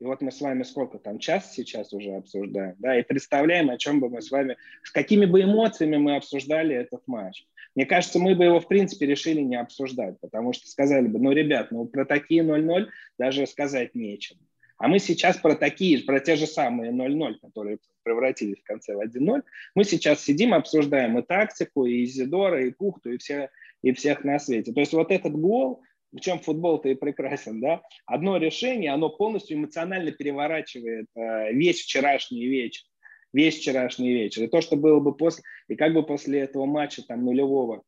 [0.00, 3.78] И вот мы с вами сколько там, час сейчас уже обсуждаем, да, и представляем, о
[3.78, 7.46] чем бы мы с вами, с какими бы эмоциями мы обсуждали этот матч.
[7.74, 11.32] Мне кажется, мы бы его, в принципе, решили не обсуждать, потому что сказали бы, ну,
[11.32, 12.86] ребят, ну, про такие 0-0
[13.18, 14.38] даже сказать нечего.
[14.78, 19.00] А мы сейчас про такие, про те же самые 0-0, которые превратились в конце в
[19.00, 19.42] 1-0,
[19.74, 23.50] мы сейчас сидим, обсуждаем и тактику, и Изидора, и Кухту, и, все,
[23.82, 24.72] и всех на свете.
[24.72, 25.82] То есть вот этот гол,
[26.20, 32.82] чем футбол-то и прекрасен, да, одно решение, оно полностью эмоционально переворачивает э, весь вчерашний вечер,
[33.32, 34.44] весь вчерашний вечер.
[34.44, 37.82] И то, что было бы после, и как бы после этого матча там нулевого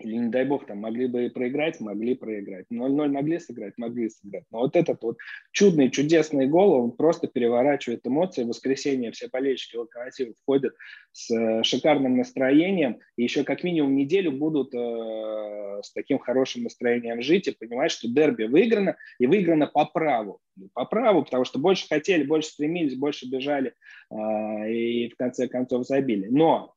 [0.00, 2.66] или, не дай бог, там могли бы и проиграть, могли проиграть.
[2.72, 4.44] 0-0 могли сыграть, могли сыграть.
[4.50, 5.18] Но вот этот вот
[5.50, 8.44] чудный, чудесный гол, он просто переворачивает эмоции.
[8.44, 10.74] В воскресенье все болельщики Локомотива входят
[11.10, 13.00] с э, шикарным настроением.
[13.16, 18.08] И еще как минимум неделю будут э, с таким хорошим настроением жить и понимать, что
[18.08, 20.40] дерби выиграно, и выиграно по праву.
[20.74, 23.74] По праву, потому что больше хотели, больше стремились, больше бежали
[24.12, 26.28] э, и в конце концов забили.
[26.30, 26.76] Но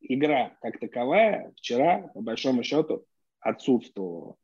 [0.00, 3.04] игра как таковая вчера, по большому счету,
[3.40, 4.36] отсутствовала.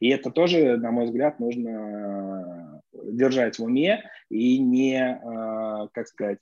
[0.00, 6.08] И это тоже, на мой взгляд, нужно э, держать в уме и не, э, как
[6.08, 6.38] сказать,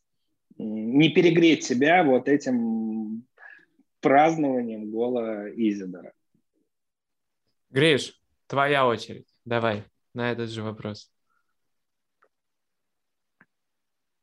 [0.59, 3.25] не перегреть себя вот этим
[4.01, 6.13] празднованием гола Изидора.
[7.71, 9.27] Гриш, твоя очередь.
[9.45, 11.11] Давай на этот же вопрос.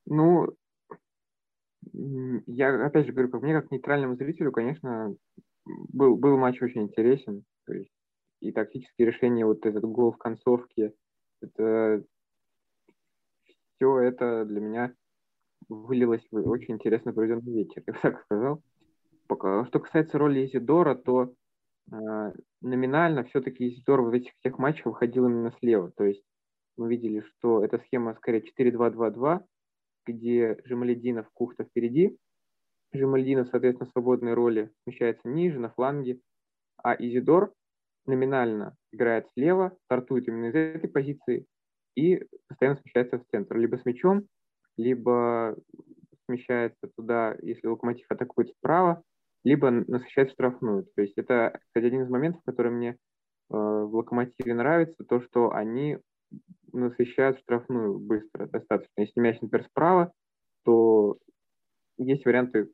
[0.06, 0.56] Ну,
[2.48, 5.16] я опять же говорю, как мне как нейтральному зрителю, конечно,
[5.66, 7.44] был, был матч очень интересен.
[7.66, 7.92] То есть
[8.42, 10.94] и тактические решения, вот этот гол в концовке,
[11.42, 12.04] это
[13.76, 14.94] все это для меня
[15.68, 18.62] вылилось в очень интересно проведенный вечер, я бы так сказал.
[19.28, 21.34] Пока, что касается роли Изидора, то
[21.92, 21.96] э,
[22.62, 25.92] номинально все-таки Изидор в этих всех матчах выходил именно слева.
[25.92, 26.24] То есть
[26.78, 29.42] мы видели, что эта схема скорее 4-2-2-2,
[30.12, 32.18] где Жемалединов, Кухта впереди.
[32.92, 36.20] Жемалединов, соответственно, в свободной роли смещается ниже, на фланге,
[36.84, 37.54] а Изидор
[38.06, 41.46] номинально играет слева, стартует именно из этой позиции
[41.96, 43.58] и постоянно смещается в центр.
[43.58, 44.24] Либо с мячом,
[44.78, 45.56] либо
[46.26, 49.04] смещается туда, если локомотив атакует справа,
[49.44, 50.86] либо насыщает штрафную.
[50.96, 52.96] То есть это, кстати, один из моментов, который мне э,
[53.50, 56.00] в локомотиве нравится, то, что они
[56.72, 59.02] насыщают штрафную быстро достаточно.
[59.02, 60.14] Если мяч, например, справа,
[60.64, 61.18] то
[61.98, 62.70] есть варианты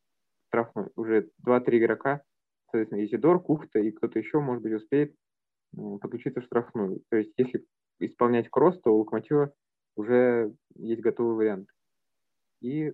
[0.47, 0.89] штрафной.
[0.95, 2.22] Уже 2-3 игрока,
[2.66, 5.16] соответственно, Изидор, Кухта и кто-то еще, может быть, успеет
[6.01, 7.01] подключиться в штрафную.
[7.10, 7.66] То есть если
[7.99, 9.53] исполнять кросс, то у Локомотива
[9.95, 11.70] уже есть готовый вариант.
[12.62, 12.93] И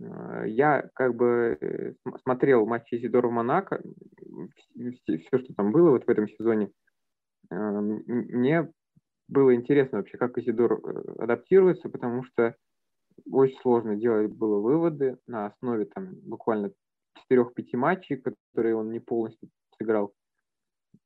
[0.00, 3.82] э, я как бы э, смотрел матч Изидора в Монако,
[5.04, 6.70] все, что там было вот в этом сезоне.
[7.50, 8.70] Э, мне
[9.28, 12.56] было интересно вообще, как Изидор э, адаптируется, потому что
[13.30, 16.72] очень сложно делать было выводы на основе там буквально
[17.30, 19.48] 4-5 матчей, которые он не полностью
[19.78, 20.12] сыграл.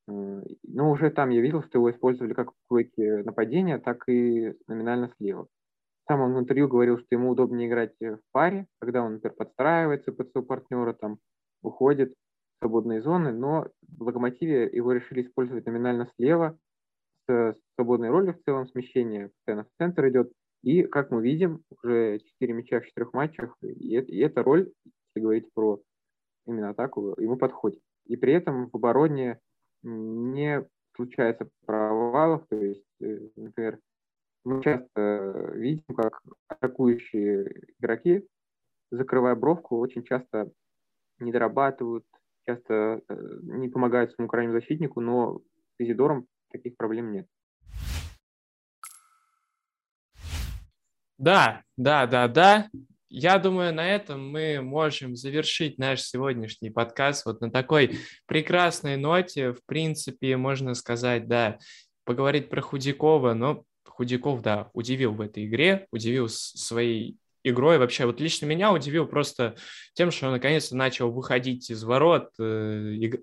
[0.09, 4.55] Э, но уже там я видел, что его использовали как в плейке нападения, так и
[4.67, 5.49] номинально слева.
[6.09, 10.13] Сам он в интервью говорил, что ему удобнее играть в паре, когда он, например, подстраивается
[10.13, 11.19] под своего партнера, там,
[11.63, 16.57] уходит в свободные зоны, но в Локомотиве его решили использовать номинально слева,
[17.29, 20.33] с свободной ролью в целом смещение постоянно в центр идет.
[20.63, 25.25] И, как мы видим, уже 4 мяча в 4 матчах, и, и эта роль, если
[25.25, 25.81] говорить про
[26.47, 27.81] именно атаку, ему подходит.
[28.07, 29.39] И при этом в обороне
[29.83, 33.79] не случается провалов, то есть, э, например,
[34.45, 38.27] мы часто видим, как атакующие игроки,
[38.91, 40.51] закрывая бровку, очень часто
[41.19, 42.05] не дорабатывают,
[42.47, 47.27] часто э, не помогают своему крайнему защитнику, но с Изидором таких проблем нет.
[51.19, 52.69] Да, да, да, да.
[53.09, 59.53] Я думаю, на этом мы можем завершить наш сегодняшний подкаст вот на такой прекрасной ноте.
[59.53, 61.59] В принципе, можно сказать, да,
[62.05, 67.17] поговорить про Худякова, но Худяков, да, удивил в этой игре, удивил своей
[67.49, 67.79] игрой.
[67.79, 69.57] Вообще, вот лично меня удивил просто
[69.95, 72.43] тем, что он наконец-то начал выходить из ворот, э,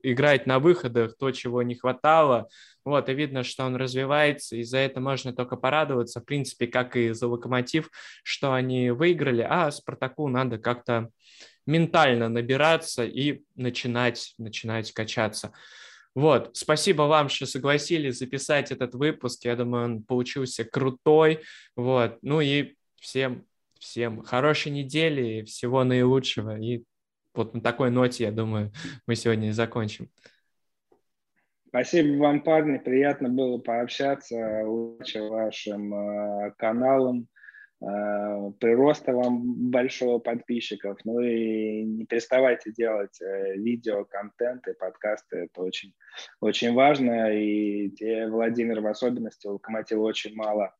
[0.03, 2.47] играть на выходах, то, чего не хватало.
[2.85, 6.95] Вот, и видно, что он развивается, и за это можно только порадоваться, в принципе, как
[6.95, 7.89] и за Локомотив,
[8.23, 11.09] что они выиграли, а Спартаку надо как-то
[11.65, 15.53] ментально набираться и начинать, начинать качаться.
[16.15, 19.45] Вот, спасибо вам, что согласились записать этот выпуск.
[19.45, 21.41] Я думаю, он получился крутой.
[21.75, 23.45] Вот, ну и всем
[23.83, 26.57] Всем хорошей недели, всего наилучшего.
[26.57, 26.85] И
[27.35, 28.71] вот на такой ноте, я думаю,
[29.05, 30.09] мы сегодня и закончим.
[31.67, 32.77] Спасибо вам, парни.
[32.77, 34.37] Приятно было пообщаться.
[34.65, 37.27] Удачи вашим э, каналам.
[37.81, 40.97] Э, прироста вам большого подписчиков.
[41.03, 45.39] Ну и не переставайте делать э, видео, контент и подкасты.
[45.39, 45.93] Это очень,
[46.39, 47.37] очень важно.
[47.37, 50.73] И те, Владимир, в особенности, у Локомотива очень мало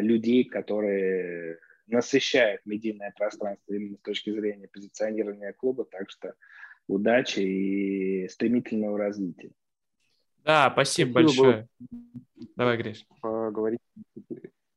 [0.00, 5.84] людей, которые насыщают медийное пространство именно с точки зрения позиционирования клуба.
[5.84, 6.34] Так что
[6.88, 9.52] удачи и стремительного развития.
[10.44, 11.68] Да, спасибо, спасибо большое.
[11.78, 12.46] Было...
[12.56, 13.06] Давай, Гриш.
[13.20, 13.80] Поговорить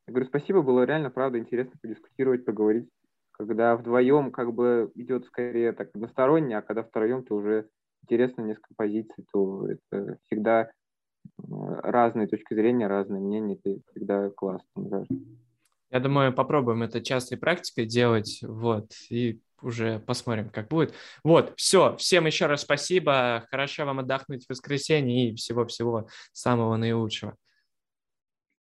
[0.09, 2.89] я говорю, спасибо, было реально, правда, интересно подискутировать, поговорить,
[3.31, 7.69] когда вдвоем как бы идет скорее так односторонне, а когда втроем, то уже
[8.01, 10.71] интересно несколько позиций, то это всегда
[11.37, 15.05] разные точки зрения, разные мнения, это всегда классно, мне
[15.91, 20.93] Я думаю, попробуем это частой практикой делать, вот, и уже посмотрим, как будет.
[21.23, 27.35] Вот, все, всем еще раз спасибо, хорошо вам отдохнуть в воскресенье и всего-всего самого наилучшего.